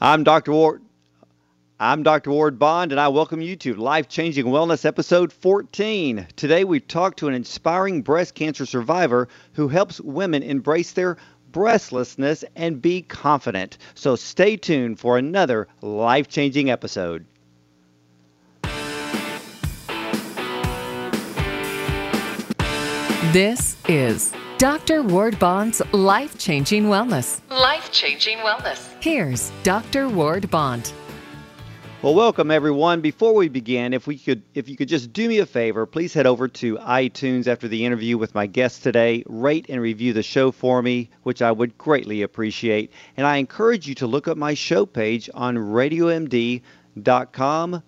I'm 0.00 0.24
Dr. 0.24 0.52
Ward. 0.52 0.82
I'm 1.78 2.02
Dr. 2.02 2.30
Ward 2.30 2.58
Bond, 2.58 2.90
and 2.92 3.00
I 3.00 3.08
welcome 3.08 3.40
you 3.40 3.56
to 3.56 3.74
Life 3.74 4.08
Changing 4.08 4.46
Wellness 4.46 4.84
episode 4.84 5.32
14. 5.32 6.26
Today, 6.36 6.64
we 6.64 6.80
talk 6.80 7.16
to 7.16 7.28
an 7.28 7.34
inspiring 7.34 8.02
breast 8.02 8.34
cancer 8.34 8.66
survivor 8.66 9.28
who 9.52 9.68
helps 9.68 10.00
women 10.00 10.42
embrace 10.42 10.92
their 10.92 11.16
breastlessness 11.52 12.42
and 12.56 12.82
be 12.82 13.02
confident. 13.02 13.78
So, 13.94 14.16
stay 14.16 14.56
tuned 14.56 14.98
for 14.98 15.16
another 15.16 15.68
life 15.80 16.28
changing 16.28 16.70
episode. 16.70 17.24
This 23.32 23.76
is 23.88 24.32
Dr. 24.64 25.02
Ward 25.02 25.38
Bond's 25.38 25.82
Life 25.92 26.38
Changing 26.38 26.84
Wellness. 26.84 27.42
Life 27.50 27.92
Changing 27.92 28.38
Wellness. 28.38 28.90
Here's 29.02 29.52
Dr. 29.62 30.08
Ward 30.08 30.50
Bond. 30.50 30.90
Well, 32.00 32.14
welcome 32.14 32.50
everyone. 32.50 33.02
Before 33.02 33.34
we 33.34 33.50
begin, 33.50 33.92
if 33.92 34.06
we 34.06 34.16
could 34.16 34.42
if 34.54 34.66
you 34.70 34.76
could 34.78 34.88
just 34.88 35.12
do 35.12 35.28
me 35.28 35.40
a 35.40 35.44
favor, 35.44 35.84
please 35.84 36.14
head 36.14 36.26
over 36.26 36.48
to 36.48 36.78
iTunes 36.78 37.46
after 37.46 37.68
the 37.68 37.84
interview 37.84 38.16
with 38.16 38.34
my 38.34 38.46
guest 38.46 38.82
today, 38.82 39.22
rate 39.26 39.66
and 39.68 39.82
review 39.82 40.14
the 40.14 40.22
show 40.22 40.50
for 40.50 40.80
me, 40.80 41.10
which 41.24 41.42
I 41.42 41.52
would 41.52 41.76
greatly 41.76 42.22
appreciate. 42.22 42.90
And 43.18 43.26
I 43.26 43.36
encourage 43.36 43.86
you 43.86 43.94
to 43.96 44.06
look 44.06 44.28
up 44.28 44.38
my 44.38 44.54
show 44.54 44.86
page 44.86 45.28
on 45.34 45.58
radiomd.com 45.58 46.62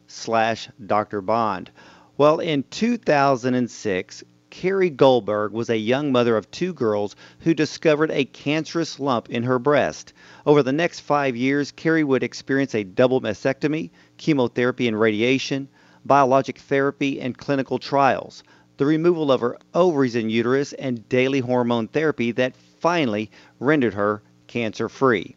slash 0.08 0.68
Dr. 0.84 1.22
Bond. 1.22 1.70
Well, 2.18 2.40
in 2.40 2.64
2006, 2.64 4.24
Cary 4.58 4.88
Goldberg 4.88 5.52
was 5.52 5.68
a 5.68 5.76
young 5.76 6.10
mother 6.10 6.34
of 6.34 6.50
two 6.50 6.72
girls 6.72 7.14
who 7.40 7.52
discovered 7.52 8.10
a 8.10 8.24
cancerous 8.24 8.98
lump 8.98 9.28
in 9.28 9.42
her 9.42 9.58
breast. 9.58 10.14
Over 10.46 10.62
the 10.62 10.72
next 10.72 11.00
five 11.00 11.36
years, 11.36 11.70
Cary 11.72 12.02
would 12.02 12.22
experience 12.22 12.74
a 12.74 12.82
double 12.82 13.20
mastectomy, 13.20 13.90
chemotherapy 14.16 14.88
and 14.88 14.98
radiation, 14.98 15.68
biologic 16.06 16.56
therapy, 16.56 17.20
and 17.20 17.36
clinical 17.36 17.78
trials, 17.78 18.42
the 18.78 18.86
removal 18.86 19.30
of 19.30 19.42
her 19.42 19.58
ovaries 19.74 20.16
and 20.16 20.32
uterus, 20.32 20.72
and 20.72 21.06
daily 21.10 21.40
hormone 21.40 21.88
therapy 21.88 22.32
that 22.32 22.56
finally 22.56 23.30
rendered 23.60 23.92
her 23.92 24.22
cancer 24.46 24.88
free. 24.88 25.36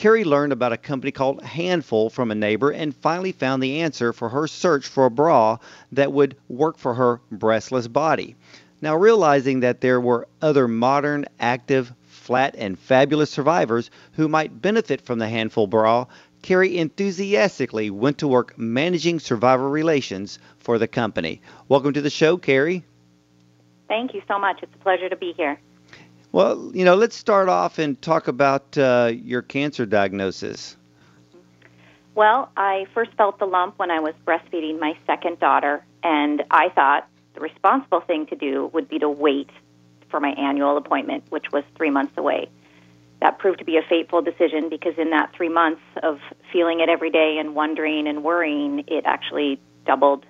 Cary 0.00 0.24
learned 0.24 0.50
about 0.50 0.72
a 0.72 0.78
company 0.78 1.12
called 1.12 1.42
Handful 1.42 2.08
from 2.08 2.30
a 2.30 2.34
neighbor 2.34 2.70
and 2.70 2.96
finally 2.96 3.32
found 3.32 3.62
the 3.62 3.82
answer 3.82 4.14
for 4.14 4.30
her 4.30 4.46
search 4.46 4.86
for 4.86 5.04
a 5.04 5.10
bra 5.10 5.58
that 5.92 6.10
would 6.10 6.34
work 6.48 6.78
for 6.78 6.94
her 6.94 7.20
breastless 7.30 7.86
body. 7.86 8.34
Now, 8.80 8.96
realizing 8.96 9.60
that 9.60 9.82
there 9.82 10.00
were 10.00 10.26
other 10.40 10.66
modern, 10.66 11.26
active, 11.38 11.92
flat, 12.08 12.54
and 12.56 12.78
fabulous 12.78 13.28
survivors 13.28 13.90
who 14.12 14.26
might 14.26 14.62
benefit 14.62 15.02
from 15.02 15.18
the 15.18 15.28
Handful 15.28 15.66
bra, 15.66 16.06
Cary 16.40 16.78
enthusiastically 16.78 17.90
went 17.90 18.16
to 18.16 18.26
work 18.26 18.56
managing 18.56 19.20
survivor 19.20 19.68
relations 19.68 20.38
for 20.60 20.78
the 20.78 20.88
company. 20.88 21.42
Welcome 21.68 21.92
to 21.92 22.00
the 22.00 22.08
show, 22.08 22.38
Cary. 22.38 22.86
Thank 23.86 24.14
you 24.14 24.22
so 24.26 24.38
much. 24.38 24.62
It's 24.62 24.74
a 24.74 24.78
pleasure 24.78 25.10
to 25.10 25.16
be 25.16 25.34
here. 25.36 25.60
Well, 26.32 26.70
you 26.74 26.84
know, 26.84 26.94
let's 26.94 27.16
start 27.16 27.48
off 27.48 27.78
and 27.78 28.00
talk 28.00 28.28
about 28.28 28.78
uh, 28.78 29.12
your 29.12 29.42
cancer 29.42 29.84
diagnosis. 29.84 30.76
Well, 32.14 32.50
I 32.56 32.86
first 32.94 33.12
felt 33.14 33.38
the 33.38 33.46
lump 33.46 33.78
when 33.78 33.90
I 33.90 34.00
was 34.00 34.14
breastfeeding 34.26 34.78
my 34.78 34.96
second 35.06 35.40
daughter, 35.40 35.84
and 36.02 36.44
I 36.50 36.68
thought 36.68 37.08
the 37.34 37.40
responsible 37.40 38.00
thing 38.00 38.26
to 38.26 38.36
do 38.36 38.70
would 38.72 38.88
be 38.88 38.98
to 38.98 39.08
wait 39.08 39.50
for 40.08 40.20
my 40.20 40.30
annual 40.30 40.76
appointment, 40.76 41.24
which 41.30 41.46
was 41.52 41.64
three 41.76 41.90
months 41.90 42.16
away. 42.16 42.48
That 43.20 43.38
proved 43.38 43.58
to 43.58 43.64
be 43.64 43.76
a 43.76 43.82
fateful 43.82 44.22
decision 44.22 44.68
because 44.68 44.94
in 44.98 45.10
that 45.10 45.32
three 45.34 45.48
months 45.48 45.82
of 46.02 46.20
feeling 46.52 46.80
it 46.80 46.88
every 46.88 47.10
day 47.10 47.38
and 47.38 47.54
wondering 47.54 48.06
and 48.06 48.24
worrying, 48.24 48.84
it 48.86 49.04
actually 49.04 49.60
doubled 49.84 50.24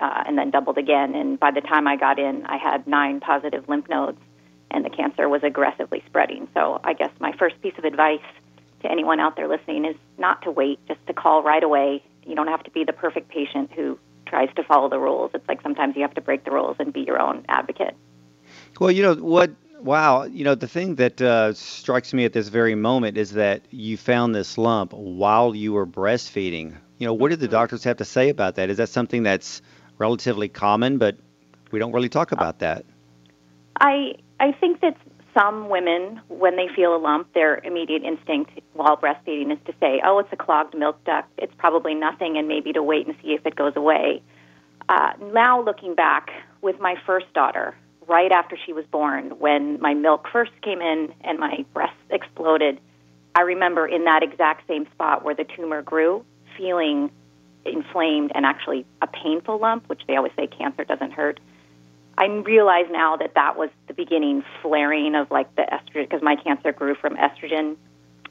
uh, 0.00 0.24
and 0.26 0.38
then 0.38 0.50
doubled 0.50 0.78
again. 0.78 1.14
And 1.14 1.40
by 1.40 1.50
the 1.50 1.60
time 1.60 1.88
I 1.88 1.96
got 1.96 2.18
in, 2.18 2.44
I 2.46 2.56
had 2.56 2.86
nine 2.86 3.20
positive 3.20 3.68
lymph 3.68 3.88
nodes 3.88 4.20
and 4.76 4.84
the 4.84 4.90
cancer 4.90 5.28
was 5.28 5.42
aggressively 5.42 6.02
spreading. 6.06 6.46
So 6.54 6.80
I 6.84 6.92
guess 6.92 7.10
my 7.18 7.32
first 7.32 7.60
piece 7.62 7.72
of 7.78 7.84
advice 7.84 8.20
to 8.82 8.90
anyone 8.90 9.18
out 9.18 9.34
there 9.34 9.48
listening 9.48 9.86
is 9.86 9.96
not 10.18 10.42
to 10.42 10.50
wait, 10.50 10.78
just 10.86 11.04
to 11.06 11.14
call 11.14 11.42
right 11.42 11.62
away. 11.62 12.04
You 12.26 12.36
don't 12.36 12.48
have 12.48 12.62
to 12.64 12.70
be 12.70 12.84
the 12.84 12.92
perfect 12.92 13.28
patient 13.30 13.72
who 13.72 13.98
tries 14.26 14.52
to 14.56 14.62
follow 14.62 14.90
the 14.90 14.98
rules. 14.98 15.30
It's 15.32 15.48
like 15.48 15.62
sometimes 15.62 15.96
you 15.96 16.02
have 16.02 16.14
to 16.14 16.20
break 16.20 16.44
the 16.44 16.50
rules 16.50 16.76
and 16.78 16.92
be 16.92 17.00
your 17.00 17.18
own 17.18 17.44
advocate. 17.48 17.96
Well, 18.78 18.90
you 18.90 19.02
know 19.02 19.14
what? 19.14 19.50
Wow, 19.80 20.24
you 20.24 20.44
know 20.44 20.54
the 20.54 20.68
thing 20.68 20.96
that 20.96 21.20
uh, 21.20 21.52
strikes 21.54 22.12
me 22.12 22.24
at 22.24 22.32
this 22.32 22.48
very 22.48 22.74
moment 22.74 23.16
is 23.16 23.32
that 23.32 23.62
you 23.70 23.96
found 23.96 24.34
this 24.34 24.58
lump 24.58 24.92
while 24.92 25.54
you 25.54 25.72
were 25.72 25.86
breastfeeding. 25.86 26.74
You 26.98 27.06
know, 27.06 27.14
what 27.14 27.28
did 27.28 27.40
the 27.40 27.46
mm-hmm. 27.46 27.52
doctors 27.52 27.84
have 27.84 27.98
to 27.98 28.04
say 28.04 28.28
about 28.28 28.56
that? 28.56 28.70
Is 28.70 28.78
that 28.78 28.88
something 28.88 29.22
that's 29.22 29.62
relatively 29.98 30.48
common, 30.48 30.98
but 30.98 31.16
we 31.70 31.78
don't 31.78 31.92
really 31.92 32.08
talk 32.08 32.32
about 32.32 32.58
that? 32.60 32.84
I 33.80 34.14
I 34.38 34.52
think 34.52 34.80
that 34.80 34.96
some 35.36 35.68
women, 35.68 36.20
when 36.28 36.56
they 36.56 36.68
feel 36.74 36.96
a 36.96 36.98
lump, 36.98 37.32
their 37.34 37.58
immediate 37.58 38.02
instinct 38.02 38.52
while 38.72 38.96
breastfeeding 38.96 39.52
is 39.52 39.58
to 39.66 39.74
say, 39.80 40.00
"Oh, 40.04 40.18
it's 40.18 40.32
a 40.32 40.36
clogged 40.36 40.74
milk 40.74 41.02
duct. 41.04 41.28
It's 41.36 41.54
probably 41.58 41.94
nothing," 41.94 42.38
and 42.38 42.48
maybe 42.48 42.72
to 42.72 42.82
wait 42.82 43.06
and 43.06 43.16
see 43.22 43.34
if 43.34 43.46
it 43.46 43.54
goes 43.54 43.76
away. 43.76 44.22
Uh, 44.88 45.12
now, 45.32 45.60
looking 45.60 45.94
back, 45.94 46.30
with 46.62 46.80
my 46.80 46.96
first 47.04 47.32
daughter, 47.34 47.74
right 48.06 48.32
after 48.32 48.56
she 48.56 48.72
was 48.72 48.86
born, 48.86 49.30
when 49.38 49.80
my 49.80 49.94
milk 49.94 50.28
first 50.32 50.52
came 50.62 50.80
in 50.80 51.12
and 51.22 51.38
my 51.38 51.64
breast 51.74 51.96
exploded, 52.10 52.80
I 53.34 53.42
remember 53.42 53.86
in 53.86 54.04
that 54.04 54.22
exact 54.22 54.66
same 54.66 54.86
spot 54.92 55.24
where 55.24 55.34
the 55.34 55.44
tumor 55.44 55.82
grew, 55.82 56.24
feeling 56.56 57.10
inflamed 57.64 58.32
and 58.34 58.46
actually 58.46 58.86
a 59.02 59.06
painful 59.06 59.58
lump, 59.58 59.88
which 59.88 60.02
they 60.06 60.16
always 60.16 60.32
say 60.36 60.46
cancer 60.46 60.84
doesn't 60.84 61.12
hurt. 61.12 61.40
I 62.18 62.26
realize 62.26 62.86
now 62.90 63.16
that 63.16 63.34
that 63.34 63.58
was 63.58 63.70
the 63.88 63.94
beginning 63.94 64.42
flaring 64.62 65.14
of 65.14 65.30
like 65.30 65.54
the 65.54 65.62
estrogen 65.62 66.08
because 66.08 66.22
my 66.22 66.36
cancer 66.36 66.72
grew 66.72 66.94
from 66.94 67.16
estrogen. 67.16 67.76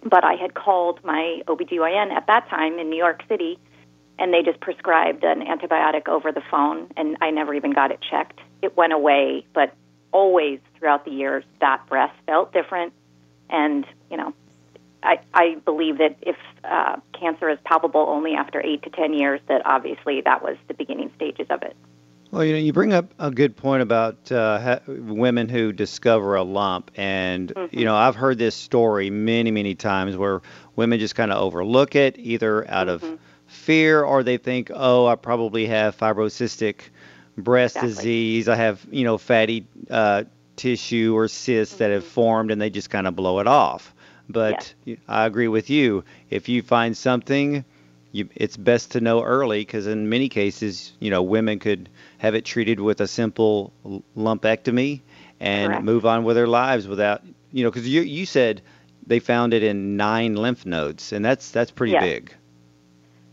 But 0.04 0.24
I 0.24 0.34
had 0.34 0.54
called 0.54 1.04
my 1.04 1.42
OBGYN 1.48 2.12
at 2.12 2.28
that 2.28 2.50
time 2.50 2.80
in 2.80 2.90
New 2.90 2.98
York 2.98 3.24
City 3.28 3.60
and 4.18 4.34
they 4.34 4.42
just 4.42 4.60
prescribed 4.60 5.24
an 5.24 5.42
antibiotic 5.42 6.08
over 6.08 6.32
the 6.32 6.42
phone 6.50 6.88
and 6.98 7.18
I 7.22 7.30
never 7.32 7.54
even 7.54 7.74
got 7.74 7.92
it 7.92 8.00
checked. 8.02 8.40
It 8.62 8.76
went 8.76 8.94
away, 8.94 9.46
but 9.54 9.76
always 10.12 10.60
throughout 10.78 11.06
the 11.06 11.12
years 11.12 11.44
that 11.60 11.86
breast 11.88 12.16
felt 12.26 12.54
different 12.54 12.94
and, 13.50 13.86
you 14.10 14.18
know, 14.18 14.34
I, 15.04 15.20
I 15.34 15.56
believe 15.66 16.00
that 16.00 16.18
if 16.22 16.38
uh, 16.64 16.98
cancer 17.14 17.50
is 17.50 17.60
palpable 17.64 18.06
only 18.10 18.34
after 18.34 18.60
eight 18.60 18.82
to 18.84 18.90
ten 18.90 19.14
years, 19.14 19.40
that 19.48 19.62
obviously 19.64 20.22
that 20.22 20.42
was 20.42 20.58
the 20.68 20.74
beginning 20.74 21.12
stages 21.16 21.46
of 21.52 21.62
it. 21.62 21.76
Well, 22.36 22.44
you 22.44 22.52
know, 22.52 22.60
you 22.60 22.74
bring 22.74 22.92
up 22.92 23.14
a 23.18 23.32
good 23.32 23.56
point 23.56 23.82
about 23.82 24.30
uh, 24.30 24.60
ha- 24.60 24.80
women 24.88 25.48
who 25.48 25.72
discover 25.72 26.36
a 26.36 26.44
lump, 26.44 26.92
and 26.98 27.54
mm-hmm. 27.56 27.80
you 27.80 27.86
know, 27.86 27.96
I've 27.96 28.18
heard 28.18 28.38
this 28.38 28.56
story 28.56 29.10
many, 29.10 29.52
many 29.52 29.74
times 29.74 30.18
where 30.18 30.42
women 30.76 31.00
just 31.00 31.16
kind 31.16 31.32
of 31.32 31.42
overlook 31.42 31.96
it, 31.96 32.18
either 32.18 32.70
out 32.70 32.88
mm-hmm. 32.88 33.14
of 33.14 33.20
fear 33.48 34.04
or 34.04 34.22
they 34.22 34.36
think, 34.36 34.70
oh, 34.74 35.08
I 35.08 35.16
probably 35.16 35.66
have 35.68 35.98
fibrocystic 35.98 36.82
breast 37.38 37.78
exactly. 37.78 37.96
disease, 37.96 38.50
I 38.50 38.56
have 38.58 38.86
you 38.92 39.06
know 39.06 39.18
fatty 39.18 39.66
uh, 39.90 40.26
tissue 40.58 41.16
or 41.16 41.30
cysts 41.30 41.76
mm-hmm. 41.76 41.84
that 41.86 41.92
have 41.92 42.04
mm-hmm. 42.04 42.12
formed, 42.12 42.52
and 42.52 42.62
they 42.62 42.70
just 42.70 42.90
kind 42.90 43.08
of 43.08 43.16
blow 43.16 43.40
it 43.40 43.48
off. 43.48 43.96
But 44.28 44.74
yes. 44.84 44.98
I 45.08 45.26
agree 45.26 45.48
with 45.48 45.70
you. 45.70 46.04
If 46.30 46.50
you 46.50 46.64
find 46.64 46.98
something 46.98 47.64
you, 48.16 48.30
it's 48.34 48.56
best 48.56 48.92
to 48.92 49.02
know 49.02 49.22
early 49.24 49.60
because 49.60 49.88
in 49.88 50.08
many 50.08 50.30
cases, 50.30 50.94
you 51.00 51.12
know, 51.12 51.22
women 51.22 51.60
could 51.60 51.90
have 52.18 52.34
it 52.34 52.46
treated 52.46 52.80
with 52.80 53.02
a 53.02 53.08
simple 53.08 53.74
lumpectomy 54.18 55.02
and 55.42 55.72
Correct. 55.72 55.84
move 55.84 56.06
on 56.06 56.24
with 56.24 56.38
their 56.38 56.48
lives 56.48 56.88
without, 56.88 57.24
you 57.52 57.64
know, 57.64 57.70
because 57.70 57.88
you 57.88 58.02
you 58.02 58.26
said 58.26 58.62
they 59.06 59.20
found 59.20 59.54
it 59.54 59.64
in 59.64 59.98
nine 59.98 60.36
lymph 60.36 60.66
nodes, 60.66 61.12
and 61.12 61.26
that's 61.26 61.52
that's 61.52 61.72
pretty 61.72 61.92
yes. 61.92 62.04
big. 62.04 62.34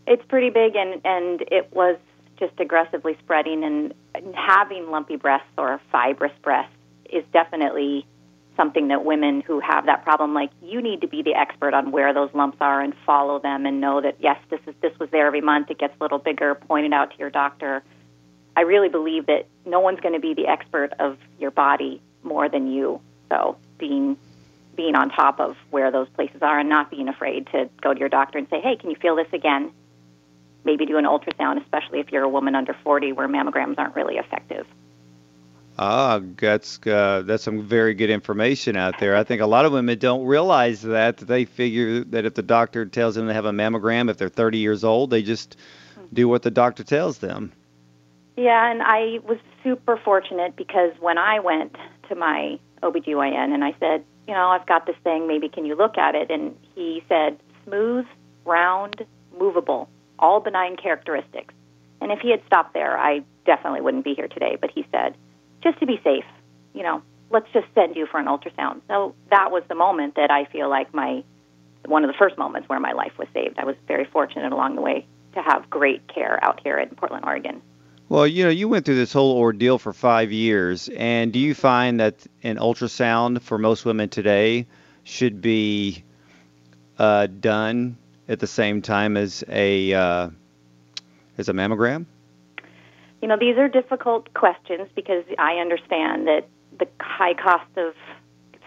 It's 0.09 0.25
pretty 0.27 0.51
big, 0.51 0.75
and 0.75 1.01
and 1.05 1.43
it 1.43 1.73
was 1.73 1.97
just 2.41 2.59
aggressively 2.59 3.17
spreading, 3.23 3.63
and 3.63 3.95
having 4.35 4.91
lumpy 4.91 5.15
breasts 5.15 5.47
or 5.57 5.81
fibrous 5.93 6.33
breasts 6.43 6.75
is 7.09 7.23
definitely 7.33 8.05
something 8.57 8.89
that 8.89 9.05
women 9.05 9.41
who 9.41 9.61
have 9.61 9.87
that 9.87 10.03
problem 10.05 10.35
like 10.35 10.51
you 10.63 10.83
need 10.83 11.01
to 11.01 11.09
be 11.09 11.23
the 11.23 11.35
expert 11.35 11.75
on 11.75 11.91
where 11.91 12.13
those 12.13 12.31
lumps 12.35 12.59
are 12.61 12.81
and 12.81 12.95
follow 13.07 13.39
them 13.39 13.67
and 13.67 13.81
know 13.81 14.01
that 14.01 14.17
yes 14.21 14.39
this 14.51 14.61
is 14.67 14.75
this 14.81 14.97
was 14.99 15.11
there 15.11 15.27
every 15.27 15.41
month. 15.41 15.71
It 15.71 15.79
gets 15.79 15.95
a 16.01 16.03
little 16.03 16.19
bigger 16.19 16.55
point 16.55 16.87
it 16.87 16.93
out 16.93 17.13
to 17.13 17.19
your 17.19 17.31
doctor. 17.31 17.83
I 18.57 18.63
really 18.63 18.89
believe 18.89 19.27
that 19.27 19.47
no 19.65 19.81
one's 19.81 20.01
going 20.01 20.15
to 20.15 20.21
be 20.21 20.35
the 20.35 20.47
expert 20.47 20.93
of 20.99 21.17
your 21.39 21.51
body 21.51 22.03
more 22.23 22.49
than 22.49 22.71
you 22.71 23.01
so 23.31 23.57
being 23.79 24.17
being 24.75 24.95
on 24.95 25.11
top 25.11 25.41
of 25.41 25.57
where 25.71 25.91
those 25.91 26.09
places 26.11 26.43
are 26.43 26.59
and 26.59 26.69
not 26.69 26.91
being 26.91 27.09
afraid 27.09 27.47
to 27.49 27.69
go 27.81 27.93
to 27.93 28.01
your 28.01 28.09
doctor 28.09 28.39
and 28.39 28.49
say 28.51 28.61
hey 28.61 28.77
can 28.77 28.91
you 28.91 28.97
feel 28.97 29.17
this 29.17 29.33
again? 29.33 29.73
Maybe 30.65 30.87
do 30.87 30.99
an 30.99 31.05
ultrasound 31.05 31.63
especially 31.63 32.01
if 32.01 32.13
you're 32.13 32.25
a 32.25 32.29
woman 32.29 32.55
under 32.55 32.77
40 32.85 33.13
where 33.13 33.29
mammograms 33.29 33.79
aren't 33.79 33.97
really 33.97 34.17
effective 34.17 34.67
Ah, 35.79 36.21
that's 36.37 36.79
uh, 36.87 37.23
that's 37.25 37.43
some 37.43 37.63
very 37.63 37.95
good 37.95 38.11
information 38.11 38.77
out 38.77 38.99
there. 39.01 39.17
I 39.17 39.25
think 39.25 39.41
a 39.41 39.47
lot 39.47 39.65
of 39.65 39.73
women 39.73 39.99
don't 39.99 40.25
realize 40.25 40.83
that. 40.83 41.17
They 41.17 41.45
figure 41.47 42.05
that 42.05 42.27
if 42.27 42.35
the 42.35 42.43
doctor 42.43 42.85
tells 42.85 43.15
them 43.15 43.27
to 43.27 43.35
have 43.35 43.47
a 43.47 43.53
mammogram, 43.53 44.11
if 44.11 44.19
they're 44.19 44.29
30 44.29 44.59
years 44.59 44.85
old, 44.85 45.11
they 45.11 45.23
just 45.23 45.57
do 46.13 46.29
what 46.29 46.43
the 46.43 46.51
doctor 46.51 46.85
tells 46.85 47.19
them. 47.19 47.53
Yeah, 48.37 48.71
and 48.71 48.83
I 48.83 49.19
was 49.25 49.39
super 49.63 49.97
fortunate 49.97 50.57
because 50.57 50.93
when 51.01 51.19
I 51.19 51.41
went 51.41 51.77
to 52.09 52.15
my 52.15 52.59
OBGYN 52.83 53.53
and 53.53 53.65
I 53.65 53.75
said, 53.79 54.05
you 54.27 54.35
know, 54.35 54.49
I've 54.49 54.67
got 54.67 54.87
this 54.87 54.97
thing, 55.05 55.27
maybe 55.27 55.49
can 55.49 55.65
you 55.65 55.75
look 55.75 55.99
at 55.99 56.15
it? 56.15 56.31
And 56.31 56.57
he 56.75 57.03
said, 57.09 57.39
smooth, 57.65 58.07
round, 58.45 59.05
movable, 59.39 59.89
all 60.19 60.41
benign 60.41 60.77
characteristics. 60.77 61.55
And 62.01 62.11
if 62.11 62.21
he 62.21 62.31
had 62.31 62.45
stopped 62.47 62.75
there, 62.75 62.99
I 62.99 63.23
definitely 63.45 63.81
wouldn't 63.81 64.05
be 64.05 64.15
here 64.15 64.29
today. 64.29 64.57
But 64.61 64.71
he 64.71 64.87
said, 64.91 65.15
just 65.63 65.79
to 65.81 65.87
be 65.87 66.01
safe, 66.03 66.25
you 66.75 66.83
know, 66.83 67.03
let's 67.31 67.47
just 67.53 67.67
send 67.75 67.97
you 67.97 68.07
for 68.07 68.21
an 68.21 68.27
ultrasound. 68.27 68.81
So 68.89 69.15
that 69.31 69.51
was 69.51 69.63
the 69.69 69.75
moment 69.75 70.17
that 70.17 70.31
I 70.31 70.45
feel 70.47 70.69
like 70.69 70.93
my 70.95 71.25
one 71.87 72.05
of 72.05 72.09
the 72.09 72.17
first 72.17 72.39
moments 72.39 72.69
where 72.69 72.79
my 72.79 72.93
life 72.93 73.13
was 73.19 73.27
saved. 73.35 73.59
I 73.59 73.65
was 73.65 73.75
very 73.89 74.05
fortunate 74.05 74.53
along 74.53 74.77
the 74.77 74.83
way 74.83 75.05
to 75.35 75.43
have 75.43 75.69
great 75.69 76.07
care 76.07 76.39
out 76.43 76.61
here 76.63 76.79
in 76.79 76.91
Portland, 76.91 77.25
Oregon. 77.25 77.61
Well, 78.09 78.27
you 78.27 78.45
know, 78.45 78.51
you 78.51 78.69
went 78.69 78.85
through 78.85 78.97
this 78.97 79.13
whole 79.13 79.37
ordeal 79.39 79.79
for 79.79 79.93
five 79.93 80.31
years, 80.31 80.89
and 80.97 81.33
do 81.33 81.39
you 81.39 81.55
find 81.55 81.99
that 81.99 82.27
an 82.43 82.57
ultrasound 82.59 83.41
for 83.41 83.59
most 83.59 83.85
women 83.85 84.11
today 84.11 84.67
should 85.03 85.41
be 85.41 86.05
uh, 86.99 87.27
done 87.27 87.97
at 88.29 88.39
the 88.39 88.47
same 88.47 88.83
time 88.83 89.17
as 89.17 89.43
a 89.49 89.95
uh, 89.95 90.29
as 91.39 91.49
a 91.49 91.53
mammogram? 91.53 92.07
You 93.23 93.29
know, 93.29 93.37
these 93.39 93.57
are 93.57 93.69
difficult 93.69 94.35
questions 94.35 94.89
because 94.95 95.25
I 95.39 95.55
understand 95.55 96.27
that 96.27 96.49
the 96.79 96.89
high 97.01 97.35
cost 97.35 97.71
of 97.77 97.95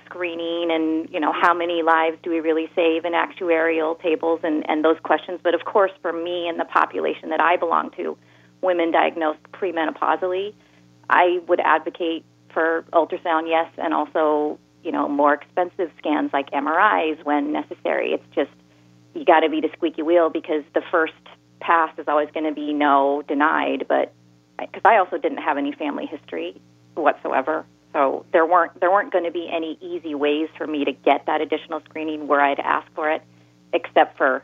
screening 0.05 0.71
and 0.71 1.09
you 1.09 1.19
know 1.19 1.33
how 1.33 1.53
many 1.53 1.83
lives 1.83 2.17
do 2.23 2.29
we 2.29 2.39
really 2.39 2.69
save 2.73 3.03
in 3.03 3.11
actuarial 3.11 3.99
tables 4.01 4.39
and 4.43 4.67
and 4.69 4.83
those 4.83 4.97
questions. 5.03 5.41
But 5.43 5.55
of 5.55 5.65
course 5.65 5.91
for 6.01 6.13
me 6.13 6.47
and 6.47 6.59
the 6.59 6.65
population 6.65 7.29
that 7.29 7.41
I 7.41 7.57
belong 7.57 7.91
to 7.97 8.17
women 8.61 8.91
diagnosed 8.91 9.43
premenopausally 9.51 10.53
I 11.09 11.39
would 11.47 11.59
advocate 11.59 12.23
for 12.53 12.85
ultrasound 12.93 13.49
yes 13.49 13.69
and 13.77 13.93
also 13.93 14.57
you 14.83 14.91
know 14.91 15.09
more 15.09 15.33
expensive 15.33 15.91
scans 15.97 16.31
like 16.31 16.49
MRIs 16.51 17.23
when 17.25 17.51
necessary. 17.51 18.13
It's 18.13 18.35
just 18.35 18.51
you 19.13 19.25
got 19.25 19.41
to 19.41 19.49
be 19.49 19.59
the 19.59 19.69
squeaky 19.73 20.01
wheel 20.01 20.29
because 20.29 20.63
the 20.73 20.81
first 20.91 21.13
pass 21.59 21.91
is 21.97 22.07
always 22.07 22.29
going 22.33 22.45
to 22.45 22.53
be 22.53 22.73
no 22.73 23.23
denied. 23.27 23.85
But 23.89 24.13
because 24.59 24.81
I 24.85 24.97
also 24.97 25.17
didn't 25.17 25.39
have 25.39 25.57
any 25.57 25.71
family 25.73 26.05
history 26.05 26.59
whatsoever 26.95 27.65
so 27.95 28.25
there 28.33 28.45
weren't 28.45 28.77
there 28.81 28.91
weren't 28.91 29.13
going 29.13 29.23
to 29.23 29.31
be 29.31 29.49
any 29.49 29.77
easy 29.79 30.15
ways 30.15 30.49
for 30.57 30.67
me 30.67 30.83
to 30.83 30.91
get 30.91 31.27
that 31.27 31.39
additional 31.39 31.79
screening 31.85 32.27
where 32.27 32.41
I'd 32.41 32.59
ask 32.59 32.85
for 32.93 33.09
it, 33.09 33.21
except 33.71 34.17
for 34.17 34.43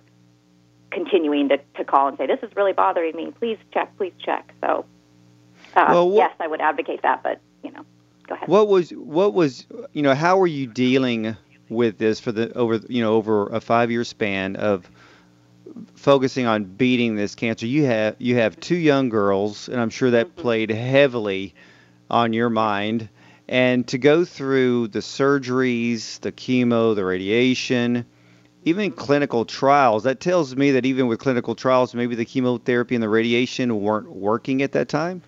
continuing 0.90 1.50
to, 1.50 1.58
to 1.76 1.84
call 1.84 2.08
and 2.08 2.18
say 2.18 2.28
this 2.28 2.40
is 2.44 2.56
really 2.56 2.72
bothering 2.72 3.14
me. 3.14 3.34
Please 3.40 3.58
check. 3.74 3.94
Please 3.98 4.14
check. 4.24 4.54
So 4.62 4.86
uh, 5.76 5.86
well, 5.90 6.10
what, 6.10 6.16
yes, 6.16 6.32
I 6.40 6.48
would 6.48 6.62
advocate 6.62 7.02
that, 7.02 7.24
but 7.24 7.42
you 7.62 7.72
know, 7.74 7.86
go 8.26 8.36
ahead. 8.36 8.48
What 8.48 8.70
was 8.70 8.92
what 8.92 9.34
was 9.34 9.68
you 9.92 10.02
know 10.02 10.16
how 10.16 10.38
were 10.38 10.48
you 10.48 10.66
dealing 10.66 11.36
with 11.68 11.98
this 11.98 12.22
for 12.22 12.32
the 12.32 12.54
over 12.54 12.80
you 12.88 13.04
know 13.04 13.16
over 13.16 13.48
a 13.48 13.60
five 13.60 13.92
year 13.92 14.06
span 14.06 14.56
of 14.56 14.90
focusing 15.96 16.46
on 16.46 16.64
beating 16.64 17.16
this 17.16 17.36
cancer? 17.36 17.66
You 17.66 17.86
have 17.86 18.16
you 18.20 18.36
have 18.36 18.60
two 18.60 18.76
young 18.76 19.10
girls, 19.10 19.70
and 19.70 19.80
I'm 19.80 19.90
sure 19.90 20.12
that 20.12 20.28
mm-hmm. 20.28 20.42
played 20.42 20.70
heavily 20.72 21.56
on 22.10 22.34
your 22.34 22.50
mind 22.50 23.10
and 23.52 23.86
to 23.90 23.98
go 23.98 24.24
through 24.24 24.88
the 24.88 25.00
surgeries, 25.00 26.22
the 26.22 26.32
chemo, 26.32 26.96
the 26.96 27.04
radiation, 27.04 28.06
even 28.64 28.92
clinical 28.92 29.44
trials, 29.44 30.04
that 30.04 30.22
tells 30.22 30.56
me 30.56 30.72
that 30.72 30.86
even 30.86 31.08
with 31.08 31.20
clinical 31.20 31.54
trials, 31.54 31.94
maybe 31.94 32.16
the 32.16 32.24
chemotherapy 32.24 32.96
and 32.96 33.04
the 33.04 33.10
radiation 33.10 33.82
weren't 33.82 34.10
working 34.10 34.62
at 34.62 34.72
that 34.72 34.88
time? 34.88 35.22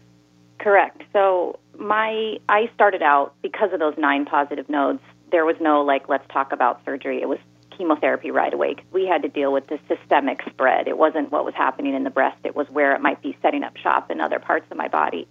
Correct. 0.57 1.01
So 1.12 1.60
my 1.78 2.38
I 2.48 2.69
started 2.74 3.01
out 3.01 3.36
because 3.42 3.74
of 3.74 3.80
those 3.80 3.95
nine 3.98 4.24
positive 4.24 4.69
nodes. 4.69 5.01
There 5.31 5.44
was 5.44 5.57
no 5.60 5.81
like 5.81 6.07
let's 6.07 6.25
talk 6.31 6.54
about 6.54 6.80
surgery. 6.86 7.22
It 7.22 7.28
was 7.28 7.40
chemotherapy 7.77 8.31
right 8.31 8.53
away. 8.53 8.75
We 8.91 9.05
had 9.05 9.21
to 9.23 9.29
deal 9.29 9.51
with 9.51 9.67
the 9.67 9.79
systemic 9.87 10.41
spread. 10.49 10.87
It 10.87 10.97
wasn't 10.97 11.31
what 11.31 11.45
was 11.45 11.53
happening 11.55 11.93
in 11.93 12.03
the 12.03 12.09
breast. 12.09 12.37
It 12.43 12.55
was 12.55 12.67
where 12.69 12.95
it 12.95 13.01
might 13.01 13.21
be 13.21 13.37
setting 13.41 13.63
up 13.63 13.77
shop 13.77 14.11
in 14.11 14.21
other 14.21 14.39
parts 14.39 14.65
of 14.71 14.77
my 14.77 14.87
body. 14.87 15.27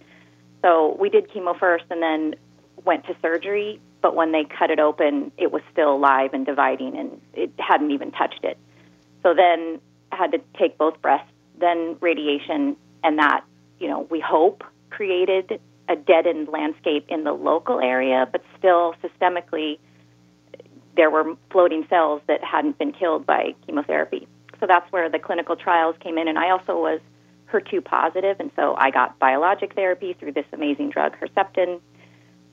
So 0.61 0.95
we 0.99 1.09
did 1.09 1.29
chemo 1.29 1.57
first, 1.57 1.85
and 1.89 2.01
then 2.01 2.35
went 2.85 3.05
to 3.05 3.15
surgery, 3.21 3.79
but 4.01 4.15
when 4.15 4.31
they 4.31 4.45
cut 4.45 4.69
it 4.69 4.79
open, 4.79 5.31
it 5.37 5.51
was 5.51 5.61
still 5.71 5.93
alive 5.93 6.31
and 6.33 6.45
dividing, 6.45 6.97
and 6.97 7.21
it 7.33 7.51
hadn't 7.57 7.91
even 7.91 8.11
touched 8.11 8.43
it. 8.43 8.57
So 9.21 9.33
then 9.33 9.79
I 10.11 10.15
had 10.15 10.31
to 10.31 10.41
take 10.57 10.77
both 10.77 11.01
breasts, 11.01 11.31
then 11.57 11.97
radiation, 12.01 12.75
and 13.03 13.19
that, 13.19 13.43
you 13.79 13.87
know, 13.87 14.07
we 14.09 14.19
hope 14.19 14.63
created 14.89 15.59
a 15.89 15.95
deadened 15.95 16.47
landscape 16.47 17.05
in 17.09 17.23
the 17.23 17.33
local 17.33 17.79
area, 17.79 18.27
but 18.31 18.41
still 18.57 18.95
systemically 19.03 19.79
there 20.95 21.09
were 21.09 21.35
floating 21.51 21.85
cells 21.89 22.21
that 22.27 22.43
hadn't 22.43 22.77
been 22.77 22.91
killed 22.91 23.25
by 23.25 23.55
chemotherapy. 23.65 24.27
So 24.59 24.67
that's 24.67 24.89
where 24.91 25.09
the 25.09 25.19
clinical 25.19 25.55
trials 25.55 25.95
came 25.99 26.17
in, 26.17 26.27
and 26.27 26.37
I 26.37 26.51
also 26.51 26.79
was 26.79 26.99
HER2 27.51 27.83
positive, 27.83 28.39
and 28.39 28.51
so 28.55 28.75
I 28.77 28.91
got 28.91 29.19
biologic 29.19 29.73
therapy 29.75 30.13
through 30.13 30.33
this 30.33 30.45
amazing 30.53 30.89
drug, 30.89 31.15
Herceptin, 31.19 31.79